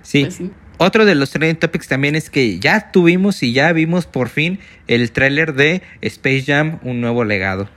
sí. 0.00 0.22
Pues 0.22 0.40
Otro 0.78 1.04
de 1.04 1.14
los 1.14 1.28
trending 1.28 1.56
topics 1.56 1.88
también 1.88 2.16
es 2.16 2.30
que 2.30 2.58
ya 2.58 2.90
tuvimos 2.90 3.42
y 3.42 3.52
ya 3.52 3.70
vimos 3.74 4.06
por 4.06 4.30
fin 4.30 4.60
el 4.86 5.12
tráiler 5.12 5.52
de 5.52 5.82
Space 6.00 6.44
Jam, 6.46 6.78
un 6.82 7.02
nuevo 7.02 7.22
legado. 7.22 7.68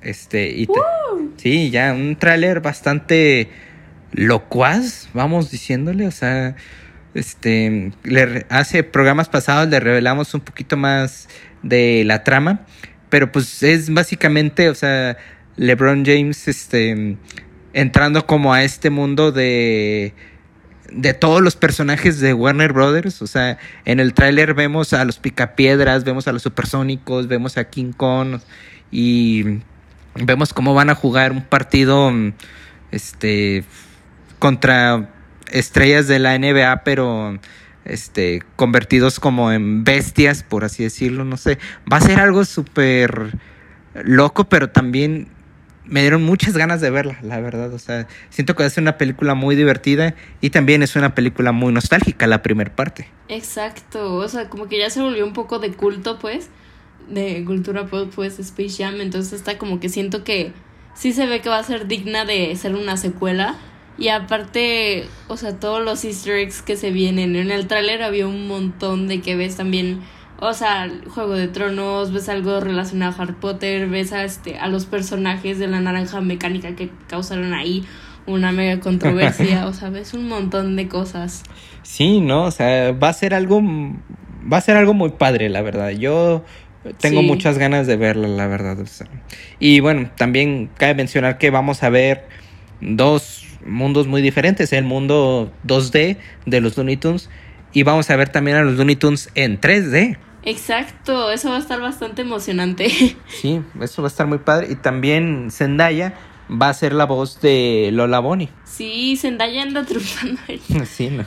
Este, 0.00 0.48
y 0.48 0.66
sí, 1.38 1.70
ya 1.70 1.94
un 1.94 2.16
tráiler 2.16 2.60
bastante 2.60 3.48
locuaz, 4.12 5.08
vamos 5.14 5.50
diciéndole, 5.50 6.06
o 6.06 6.10
sea, 6.10 6.54
este, 7.14 7.92
le, 8.04 8.46
hace 8.50 8.82
programas 8.82 9.28
pasados 9.28 9.68
le 9.68 9.80
revelamos 9.80 10.34
un 10.34 10.40
poquito 10.42 10.76
más 10.76 11.28
de 11.62 12.04
la 12.04 12.24
trama, 12.24 12.66
pero 13.08 13.32
pues 13.32 13.62
es 13.62 13.92
básicamente, 13.92 14.68
o 14.68 14.74
sea, 14.74 15.16
LeBron 15.56 16.04
James, 16.04 16.46
este, 16.48 17.16
entrando 17.72 18.26
como 18.26 18.52
a 18.52 18.62
este 18.62 18.90
mundo 18.90 19.32
de 19.32 20.14
de 20.92 21.14
todos 21.14 21.42
los 21.42 21.56
personajes 21.56 22.20
de 22.20 22.32
Warner 22.32 22.72
Brothers, 22.72 23.20
o 23.22 23.26
sea, 23.26 23.58
en 23.84 24.00
el 24.00 24.14
tráiler 24.14 24.54
vemos 24.54 24.92
a 24.92 25.04
los 25.04 25.18
Picapiedras, 25.18 26.04
vemos 26.04 26.28
a 26.28 26.32
los 26.32 26.42
Supersónicos, 26.42 27.28
vemos 27.28 27.58
a 27.58 27.64
King 27.64 27.92
Kong 27.92 28.40
y 28.90 29.60
vemos 30.24 30.52
cómo 30.52 30.74
van 30.74 30.90
a 30.90 30.94
jugar 30.94 31.32
un 31.32 31.42
partido 31.42 32.12
este 32.90 33.64
contra 34.38 35.10
estrellas 35.50 36.06
de 36.06 36.18
la 36.18 36.38
NBA, 36.38 36.84
pero 36.84 37.38
este, 37.84 38.42
convertidos 38.56 39.18
como 39.20 39.50
en 39.52 39.84
bestias, 39.84 40.42
por 40.42 40.64
así 40.64 40.82
decirlo, 40.82 41.24
no 41.24 41.36
sé. 41.36 41.58
Va 41.90 41.96
a 41.96 42.00
ser 42.00 42.20
algo 42.20 42.44
súper 42.44 43.32
loco, 43.94 44.44
pero 44.44 44.70
también 44.70 45.28
me 45.84 46.02
dieron 46.02 46.22
muchas 46.22 46.56
ganas 46.56 46.80
de 46.80 46.90
verla, 46.90 47.18
la 47.22 47.40
verdad. 47.40 47.72
O 47.72 47.78
sea, 47.78 48.06
siento 48.30 48.54
que 48.54 48.68
ser 48.70 48.82
una 48.82 48.98
película 48.98 49.34
muy 49.34 49.56
divertida 49.56 50.14
y 50.40 50.50
también 50.50 50.82
es 50.82 50.94
una 50.96 51.14
película 51.14 51.52
muy 51.52 51.72
nostálgica, 51.72 52.26
la 52.26 52.42
primera 52.42 52.74
parte. 52.74 53.08
Exacto, 53.28 54.14
o 54.14 54.28
sea, 54.28 54.48
como 54.48 54.68
que 54.68 54.78
ya 54.78 54.90
se 54.90 55.00
volvió 55.00 55.26
un 55.26 55.32
poco 55.32 55.58
de 55.58 55.72
culto, 55.72 56.18
pues, 56.18 56.50
de 57.08 57.44
cultura 57.44 57.86
pop, 57.86 58.10
pues, 58.14 58.38
Space 58.38 58.82
Jam. 58.82 59.00
Entonces 59.00 59.34
está 59.34 59.58
como 59.58 59.80
que 59.80 59.88
siento 59.88 60.24
que 60.24 60.52
sí 60.94 61.12
se 61.12 61.26
ve 61.26 61.40
que 61.40 61.48
va 61.48 61.58
a 61.58 61.64
ser 61.64 61.86
digna 61.86 62.24
de 62.24 62.54
ser 62.56 62.74
una 62.74 62.96
secuela 62.96 63.56
y 63.98 64.08
aparte, 64.08 65.06
o 65.26 65.36
sea, 65.36 65.58
todos 65.58 65.84
los 65.84 66.04
easter 66.04 66.36
eggs 66.36 66.62
que 66.62 66.76
se 66.76 66.92
vienen. 66.92 67.34
En 67.34 67.50
el 67.50 67.66
tráiler 67.66 68.02
había 68.02 68.28
un 68.28 68.46
montón 68.46 69.08
de 69.08 69.20
que 69.20 69.34
ves 69.34 69.56
también, 69.56 70.00
o 70.38 70.52
sea, 70.54 70.88
Juego 71.08 71.34
de 71.34 71.48
Tronos, 71.48 72.12
ves 72.12 72.28
algo 72.28 72.60
relacionado 72.60 73.12
a 73.12 73.22
Harry 73.22 73.34
Potter, 73.34 73.88
ves 73.88 74.12
a, 74.12 74.22
este, 74.22 74.56
a 74.58 74.68
los 74.68 74.86
personajes 74.86 75.58
de 75.58 75.66
la 75.66 75.80
naranja 75.80 76.20
mecánica 76.20 76.76
que 76.76 76.90
causaron 77.08 77.54
ahí 77.54 77.84
una 78.26 78.52
mega 78.52 78.78
controversia, 78.78 79.66
o 79.68 79.72
sea, 79.72 79.90
ves 79.90 80.14
un 80.14 80.28
montón 80.28 80.76
de 80.76 80.86
cosas. 80.86 81.42
Sí, 81.82 82.20
¿no? 82.20 82.44
O 82.44 82.50
sea, 82.52 82.92
va 82.92 83.08
a 83.08 83.12
ser 83.12 83.34
algo, 83.34 83.60
va 83.60 84.58
a 84.58 84.60
ser 84.60 84.76
algo 84.76 84.94
muy 84.94 85.10
padre, 85.10 85.48
la 85.48 85.62
verdad. 85.62 85.90
Yo 85.90 86.44
tengo 86.98 87.22
muchas 87.22 87.58
ganas 87.58 87.86
de 87.86 87.96
verla, 87.96 88.28
la 88.28 88.46
verdad. 88.46 88.78
Y 89.58 89.80
bueno, 89.80 90.10
también 90.16 90.70
cabe 90.76 90.94
mencionar 90.94 91.38
que 91.38 91.50
vamos 91.50 91.82
a 91.82 91.90
ver 91.90 92.26
dos 92.80 93.44
mundos 93.64 94.06
muy 94.06 94.22
diferentes. 94.22 94.72
El 94.72 94.84
mundo 94.84 95.52
2D 95.66 96.16
de 96.46 96.60
los 96.60 96.76
Looney 96.76 96.96
Tunes. 96.96 97.28
Y 97.72 97.82
vamos 97.82 98.08
a 98.10 98.16
ver 98.16 98.30
también 98.30 98.56
a 98.56 98.62
los 98.62 98.74
Looney 98.76 98.96
Tunes 98.96 99.30
en 99.34 99.60
3D. 99.60 100.16
Exacto, 100.44 101.30
eso 101.30 101.50
va 101.50 101.56
a 101.56 101.60
estar 101.60 101.80
bastante 101.80 102.22
emocionante. 102.22 102.88
Sí, 103.28 103.60
eso 103.80 104.02
va 104.02 104.08
a 104.08 104.10
estar 104.10 104.26
muy 104.26 104.38
padre. 104.38 104.68
Y 104.70 104.76
también 104.76 105.50
Zendaya 105.50 106.14
va 106.50 106.70
a 106.70 106.74
ser 106.74 106.92
la 106.92 107.04
voz 107.04 107.40
de 107.40 107.90
Lola 107.92 108.20
Bonnie. 108.20 108.48
Sí, 108.64 109.16
Zendaya 109.16 109.62
anda 109.62 109.84
triunfando. 109.84 110.40
Sí, 110.86 111.10
¿no? 111.10 111.24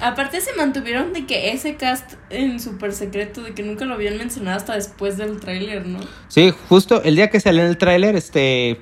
Aparte 0.00 0.40
se 0.40 0.54
mantuvieron 0.54 1.12
de 1.12 1.26
que 1.26 1.52
ese 1.52 1.76
cast 1.76 2.14
en 2.30 2.60
súper 2.60 2.92
secreto, 2.92 3.42
de 3.42 3.52
que 3.54 3.62
nunca 3.62 3.84
lo 3.84 3.94
habían 3.94 4.16
mencionado 4.18 4.56
hasta 4.56 4.74
después 4.74 5.16
del 5.16 5.40
tráiler, 5.40 5.86
¿no? 5.86 6.00
Sí, 6.28 6.52
justo 6.68 7.02
el 7.02 7.16
día 7.16 7.30
que 7.30 7.40
salió 7.40 7.62
en 7.62 7.68
el 7.68 7.78
tráiler, 7.78 8.14
este, 8.16 8.78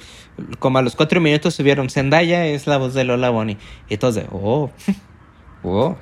como 0.59 0.79
a 0.79 0.83
los 0.83 0.95
cuatro 0.97 1.21
minutos 1.21 1.55
subieron 1.55 1.89
Zendaya 1.91 2.47
es 2.47 2.67
la 2.67 2.77
voz 2.77 2.95
de 2.95 3.05
Lola 3.05 3.31
Bonnie. 3.31 3.57
Y 3.89 3.95
entonces, 3.95 4.25
oh, 4.31 4.71
oh, 5.63 5.97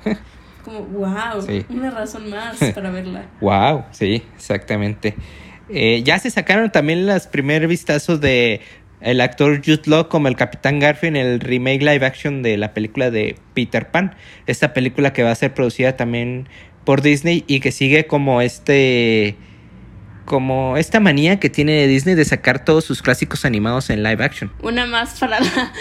Como, 0.63 0.79
wow, 0.81 1.41
Sí. 1.45 1.65
una 1.69 1.91
razón 1.91 2.29
más 2.29 2.57
para 2.75 2.89
verla. 2.91 3.25
wow, 3.41 3.85
sí, 3.91 4.23
exactamente. 4.35 5.15
Eh, 5.69 6.03
ya 6.03 6.19
se 6.19 6.29
sacaron 6.29 6.71
también 6.71 7.05
las 7.07 7.25
primer 7.27 7.67
vistazos 7.67 8.21
de 8.21 8.61
el 9.05 9.21
actor 9.21 9.61
Jude 9.63 9.83
Law 9.85 10.09
como 10.09 10.27
el 10.27 10.35
Capitán 10.35 10.79
Garfield 10.79 11.15
en 11.15 11.25
el 11.25 11.39
remake 11.39 11.81
live 11.81 12.03
action 12.05 12.41
de 12.41 12.57
la 12.57 12.73
película 12.73 13.11
de 13.11 13.37
Peter 13.53 13.91
Pan. 13.91 14.15
Esta 14.47 14.73
película 14.73 15.13
que 15.13 15.21
va 15.21 15.29
a 15.29 15.35
ser 15.35 15.53
producida 15.53 15.95
también 15.95 16.49
por 16.85 17.03
Disney 17.03 17.43
y 17.47 17.59
que 17.59 17.71
sigue 17.71 18.07
como 18.07 18.41
este 18.41 19.37
como 20.25 20.75
esta 20.75 20.99
manía 20.99 21.39
que 21.39 21.51
tiene 21.51 21.85
Disney 21.85 22.15
de 22.15 22.25
sacar 22.25 22.65
todos 22.65 22.83
sus 22.83 23.03
clásicos 23.03 23.45
animados 23.45 23.91
en 23.91 24.01
live 24.01 24.23
action. 24.23 24.51
Una 24.63 24.87
más 24.87 25.19
para 25.19 25.39
la, 25.39 25.73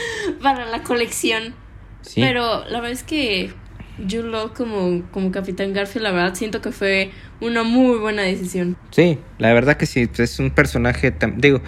para 0.43 0.67
la 0.67 0.83
colección. 0.83 1.55
Sí. 2.03 2.21
Pero 2.21 2.67
la 2.67 2.81
verdad 2.81 2.93
es 2.93 3.05
que 3.05 3.55
Jude 3.99 4.29
Law 4.29 4.53
como, 4.53 5.03
como 5.13 5.33
Capitán 5.33 5.73
Garfield, 5.73 6.03
la 6.03 6.13
verdad 6.13 6.35
siento 6.35 6.61
que 6.61 6.73
fue 6.73 7.11
una 7.41 7.63
muy 7.63 7.97
buena 7.97 8.21
decisión. 8.21 8.77
Sí, 8.91 9.19
la 9.39 9.55
verdad 9.55 9.79
que 9.79 9.87
sí, 9.87 10.09
pues, 10.09 10.21
es 10.21 10.39
un 10.39 10.51
personaje, 10.51 11.15
digo, 11.37 11.63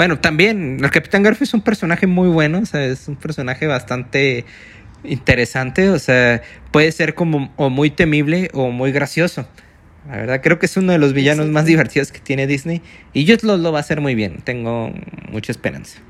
bueno, 0.00 0.18
también 0.18 0.78
el 0.82 0.90
Capitán 0.90 1.22
Garfield 1.22 1.48
es 1.48 1.52
un 1.52 1.60
personaje 1.60 2.06
muy 2.06 2.30
bueno, 2.30 2.60
o 2.60 2.64
sea, 2.64 2.82
es 2.86 3.06
un 3.06 3.16
personaje 3.16 3.66
bastante 3.66 4.46
interesante, 5.04 5.90
o 5.90 5.98
sea, 5.98 6.40
puede 6.70 6.90
ser 6.90 7.14
como 7.14 7.52
o 7.56 7.68
muy 7.68 7.90
temible 7.90 8.48
o 8.54 8.70
muy 8.70 8.92
gracioso. 8.92 9.46
La 10.08 10.16
verdad, 10.16 10.40
creo 10.42 10.58
que 10.58 10.64
es 10.64 10.78
uno 10.78 10.92
de 10.92 10.98
los 10.98 11.12
villanos 11.12 11.48
más 11.48 11.66
divertidos 11.66 12.12
que 12.12 12.18
tiene 12.18 12.46
Disney 12.46 12.80
y 13.12 13.30
lo, 13.44 13.58
lo 13.58 13.72
va 13.72 13.80
a 13.80 13.80
hacer 13.82 14.00
muy 14.00 14.14
bien, 14.14 14.38
tengo 14.42 14.90
mucha 15.30 15.52
esperanza, 15.52 16.00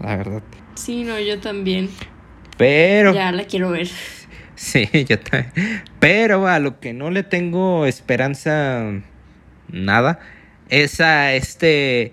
la 0.00 0.14
verdad. 0.14 0.44
Sí, 0.76 1.02
no, 1.02 1.18
yo 1.18 1.40
también. 1.40 1.90
Pero... 2.58 3.12
Ya 3.12 3.32
la 3.32 3.42
quiero 3.42 3.70
ver. 3.70 3.88
Sí, 4.54 4.88
yo 5.08 5.18
también. 5.18 5.82
Pero 5.98 6.46
a 6.46 6.60
lo 6.60 6.78
que 6.78 6.92
no 6.92 7.10
le 7.10 7.24
tengo 7.24 7.86
esperanza 7.86 8.84
nada 9.68 10.20
es 10.68 11.00
a 11.00 11.34
este 11.34 12.12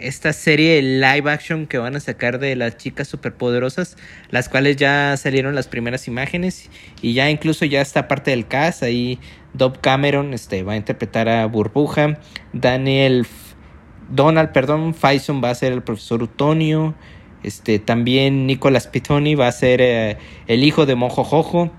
esta 0.00 0.32
serie 0.32 0.80
live 0.82 1.30
action 1.30 1.66
que 1.66 1.78
van 1.78 1.96
a 1.96 2.00
sacar 2.00 2.38
de 2.38 2.56
las 2.56 2.76
chicas 2.76 3.08
superpoderosas, 3.08 3.96
las 4.30 4.48
cuales 4.48 4.76
ya 4.76 5.16
salieron 5.16 5.54
las 5.54 5.68
primeras 5.68 6.08
imágenes 6.08 6.70
y 7.02 7.14
ya 7.14 7.30
incluso 7.30 7.64
ya 7.64 7.80
está 7.80 8.08
parte 8.08 8.30
del 8.30 8.46
cast, 8.46 8.82
ahí 8.82 9.18
Dove 9.54 9.78
Cameron 9.80 10.34
este 10.34 10.62
va 10.62 10.74
a 10.74 10.76
interpretar 10.76 11.28
a 11.28 11.46
Burbuja, 11.46 12.18
Daniel 12.52 13.26
Donald, 14.10 14.52
perdón, 14.52 14.94
Faison 14.94 15.42
va 15.42 15.50
a 15.50 15.54
ser 15.54 15.72
el 15.72 15.82
profesor 15.82 16.22
Utonio, 16.22 16.94
este 17.42 17.78
también 17.78 18.46
Nicolas 18.46 18.86
Pitoni 18.86 19.34
va 19.34 19.48
a 19.48 19.52
ser 19.52 19.80
eh, 19.80 20.18
el 20.46 20.64
hijo 20.64 20.86
de 20.86 20.94
Mojojojo. 20.94 21.70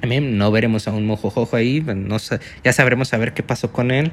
También 0.00 0.36
no 0.36 0.50
veremos 0.50 0.88
a 0.88 0.92
un 0.92 1.06
Mojojojo 1.06 1.54
ahí, 1.54 1.80
no 1.80 2.16
ya 2.64 2.72
sabremos 2.72 3.12
a 3.14 3.18
ver 3.18 3.34
qué 3.34 3.42
pasó 3.42 3.72
con 3.72 3.92
él. 3.92 4.12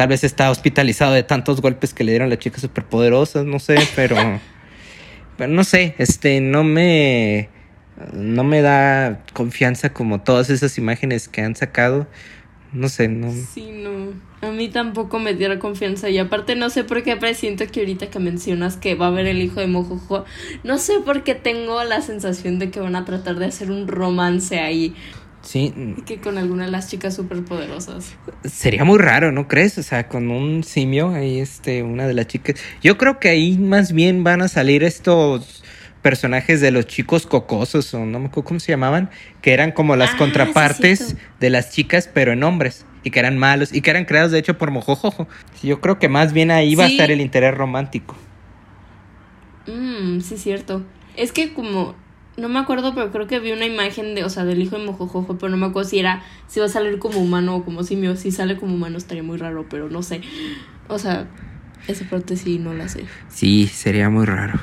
Tal 0.00 0.08
vez 0.08 0.24
está 0.24 0.50
hospitalizado 0.50 1.12
de 1.12 1.22
tantos 1.22 1.60
golpes 1.60 1.92
que 1.92 2.04
le 2.04 2.12
dieron 2.12 2.30
las 2.30 2.38
chicas 2.38 2.62
superpoderosas, 2.62 3.44
no 3.44 3.58
sé, 3.58 3.76
pero 3.94 4.16
pero 5.36 5.52
no 5.52 5.62
sé, 5.62 5.94
este 5.98 6.40
no 6.40 6.64
me 6.64 7.50
no 8.14 8.42
me 8.42 8.62
da 8.62 9.22
confianza 9.34 9.92
como 9.92 10.22
todas 10.22 10.48
esas 10.48 10.78
imágenes 10.78 11.28
que 11.28 11.42
han 11.42 11.54
sacado. 11.54 12.06
No 12.72 12.88
sé, 12.88 13.08
no 13.08 13.30
Sí, 13.30 13.72
no. 13.72 14.14
A 14.40 14.50
mí 14.50 14.68
tampoco 14.68 15.18
me 15.18 15.34
diera 15.34 15.58
confianza. 15.58 16.08
Y 16.08 16.16
aparte 16.16 16.56
no 16.56 16.70
sé 16.70 16.84
por 16.84 17.02
qué 17.02 17.16
presiento 17.16 17.66
que 17.66 17.80
ahorita 17.80 18.08
que 18.08 18.20
mencionas 18.20 18.78
que 18.78 18.94
va 18.94 19.06
a 19.06 19.08
haber 19.08 19.26
el 19.26 19.42
hijo 19.42 19.60
de 19.60 19.66
Mojojo, 19.66 20.24
no 20.64 20.78
sé 20.78 21.00
por 21.04 21.24
qué 21.24 21.34
tengo 21.34 21.84
la 21.84 22.00
sensación 22.00 22.58
de 22.58 22.70
que 22.70 22.80
van 22.80 22.96
a 22.96 23.04
tratar 23.04 23.38
de 23.38 23.46
hacer 23.46 23.70
un 23.70 23.86
romance 23.86 24.60
ahí. 24.60 24.94
Sí, 25.42 25.72
Que 26.06 26.20
con 26.20 26.38
alguna 26.38 26.66
de 26.66 26.70
las 26.70 26.88
chicas 26.88 27.14
superpoderosas. 27.14 28.14
Sería 28.44 28.84
muy 28.84 28.98
raro, 28.98 29.32
¿no 29.32 29.48
crees? 29.48 29.78
O 29.78 29.82
sea, 29.82 30.08
con 30.08 30.30
un 30.30 30.64
simio, 30.64 31.10
ahí 31.10 31.40
este, 31.40 31.82
una 31.82 32.06
de 32.06 32.14
las 32.14 32.26
chicas. 32.26 32.56
Yo 32.82 32.98
creo 32.98 33.18
que 33.18 33.28
ahí 33.28 33.58
más 33.58 33.92
bien 33.92 34.22
van 34.24 34.42
a 34.42 34.48
salir 34.48 34.84
estos 34.84 35.62
personajes 36.02 36.60
de 36.60 36.70
los 36.70 36.86
chicos 36.86 37.26
cocosos, 37.26 37.92
o 37.92 38.06
no 38.06 38.18
me 38.20 38.26
acuerdo 38.26 38.48
cómo 38.48 38.60
se 38.60 38.72
llamaban, 38.72 39.10
que 39.42 39.52
eran 39.52 39.72
como 39.72 39.96
las 39.96 40.10
Ah, 40.14 40.16
contrapartes 40.16 41.16
de 41.40 41.50
las 41.50 41.72
chicas, 41.72 42.08
pero 42.12 42.32
en 42.32 42.42
hombres, 42.42 42.86
y 43.04 43.10
que 43.10 43.18
eran 43.18 43.36
malos, 43.36 43.72
y 43.74 43.82
que 43.82 43.90
eran 43.90 44.06
creados 44.06 44.32
de 44.32 44.38
hecho 44.38 44.56
por 44.56 44.70
Mojojojo. 44.70 45.28
Yo 45.62 45.80
creo 45.82 45.98
que 45.98 46.08
más 46.08 46.32
bien 46.32 46.50
ahí 46.50 46.74
va 46.74 46.84
a 46.84 46.88
estar 46.88 47.10
el 47.10 47.20
interés 47.20 47.54
romántico. 47.54 48.16
Mmm, 49.66 50.20
sí, 50.20 50.38
cierto. 50.38 50.82
Es 51.16 51.32
que 51.32 51.52
como. 51.52 51.94
No 52.40 52.48
me 52.48 52.58
acuerdo, 52.58 52.94
pero 52.94 53.10
creo 53.10 53.26
que 53.26 53.38
vi 53.38 53.52
una 53.52 53.66
imagen 53.66 54.14
de, 54.14 54.24
o 54.24 54.30
sea, 54.30 54.44
del 54.44 54.62
hijo 54.62 54.78
de 54.78 54.84
Mojojojo, 54.84 55.36
pero 55.36 55.50
no 55.50 55.58
me 55.58 55.66
acuerdo 55.66 55.88
si 55.88 55.98
era, 55.98 56.22
si 56.48 56.58
va 56.58 56.66
a 56.66 56.70
salir 56.70 56.98
como 56.98 57.20
humano 57.20 57.56
o 57.56 57.64
como 57.64 57.82
simio. 57.84 58.16
Si 58.16 58.30
sale 58.30 58.56
como 58.56 58.74
humano 58.74 58.96
estaría 58.96 59.22
muy 59.22 59.36
raro, 59.36 59.66
pero 59.68 59.90
no 59.90 60.02
sé. 60.02 60.22
O 60.88 60.98
sea, 60.98 61.26
esa 61.86 62.08
parte 62.08 62.36
sí 62.36 62.58
no 62.58 62.72
la 62.72 62.88
sé. 62.88 63.04
Sí, 63.28 63.66
sería 63.66 64.08
muy 64.08 64.24
raro. 64.24 64.58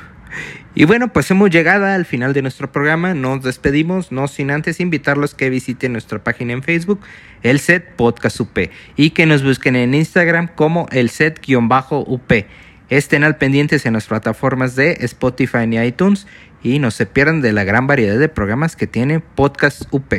Y 0.74 0.84
bueno, 0.84 1.12
pues 1.12 1.30
hemos 1.30 1.50
llegado 1.50 1.86
al 1.86 2.04
final 2.04 2.32
de 2.32 2.42
nuestro 2.42 2.70
programa. 2.70 3.14
Nos 3.14 3.42
despedimos, 3.42 4.12
no 4.12 4.28
sin 4.28 4.50
antes 4.50 4.80
invitarlos 4.80 5.34
que 5.34 5.50
visiten 5.50 5.92
nuestra 5.92 6.22
página 6.22 6.52
en 6.52 6.62
Facebook, 6.62 7.00
el 7.42 7.60
set 7.60 7.96
Podcast 7.96 8.40
UP, 8.40 8.58
y 8.96 9.10
que 9.10 9.26
nos 9.26 9.42
busquen 9.42 9.76
en 9.76 9.94
Instagram 9.94 10.48
como 10.48 10.86
el 10.90 11.10
set-up. 11.10 12.44
Estén 12.90 13.22
al 13.22 13.36
pendientes 13.36 13.84
en 13.84 13.92
las 13.92 14.06
plataformas 14.06 14.74
de 14.74 14.92
Spotify 15.00 15.64
y 15.70 15.78
iTunes 15.78 16.26
y 16.62 16.78
no 16.78 16.90
se 16.90 17.04
pierdan 17.04 17.42
de 17.42 17.52
la 17.52 17.64
gran 17.64 17.86
variedad 17.86 18.18
de 18.18 18.28
programas 18.30 18.76
que 18.76 18.86
tiene 18.86 19.20
Podcast 19.20 19.82
UP. 19.90 20.14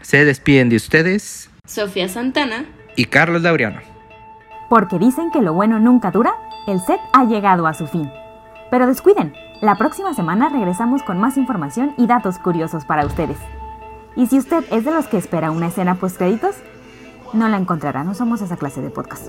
Se 0.00 0.24
despiden 0.24 0.68
de 0.68 0.76
ustedes 0.76 1.48
Sofía 1.64 2.08
Santana. 2.08 2.66
y 2.96 3.04
Carlos 3.04 3.42
Laureano. 3.42 3.80
Porque 4.68 4.98
dicen 4.98 5.30
que 5.32 5.42
lo 5.42 5.52
bueno 5.52 5.78
nunca 5.78 6.10
dura, 6.10 6.34
el 6.66 6.80
set 6.80 6.98
ha 7.12 7.24
llegado 7.24 7.68
a 7.68 7.74
su 7.74 7.86
fin. 7.86 8.10
Pero 8.70 8.86
descuiden, 8.88 9.32
la 9.60 9.76
próxima 9.76 10.12
semana 10.12 10.48
regresamos 10.48 11.04
con 11.04 11.20
más 11.20 11.36
información 11.36 11.94
y 11.96 12.08
datos 12.08 12.38
curiosos 12.38 12.84
para 12.84 13.06
ustedes. 13.06 13.38
Y 14.16 14.26
si 14.26 14.38
usted 14.38 14.64
es 14.72 14.84
de 14.84 14.90
los 14.90 15.06
que 15.06 15.18
espera 15.18 15.52
una 15.52 15.68
escena 15.68 15.94
post 15.94 16.16
créditos, 16.16 16.56
no 17.32 17.48
la 17.48 17.58
encontrará, 17.58 18.02
no 18.02 18.14
somos 18.14 18.42
esa 18.42 18.56
clase 18.56 18.80
de 18.80 18.90
podcast. 18.90 19.28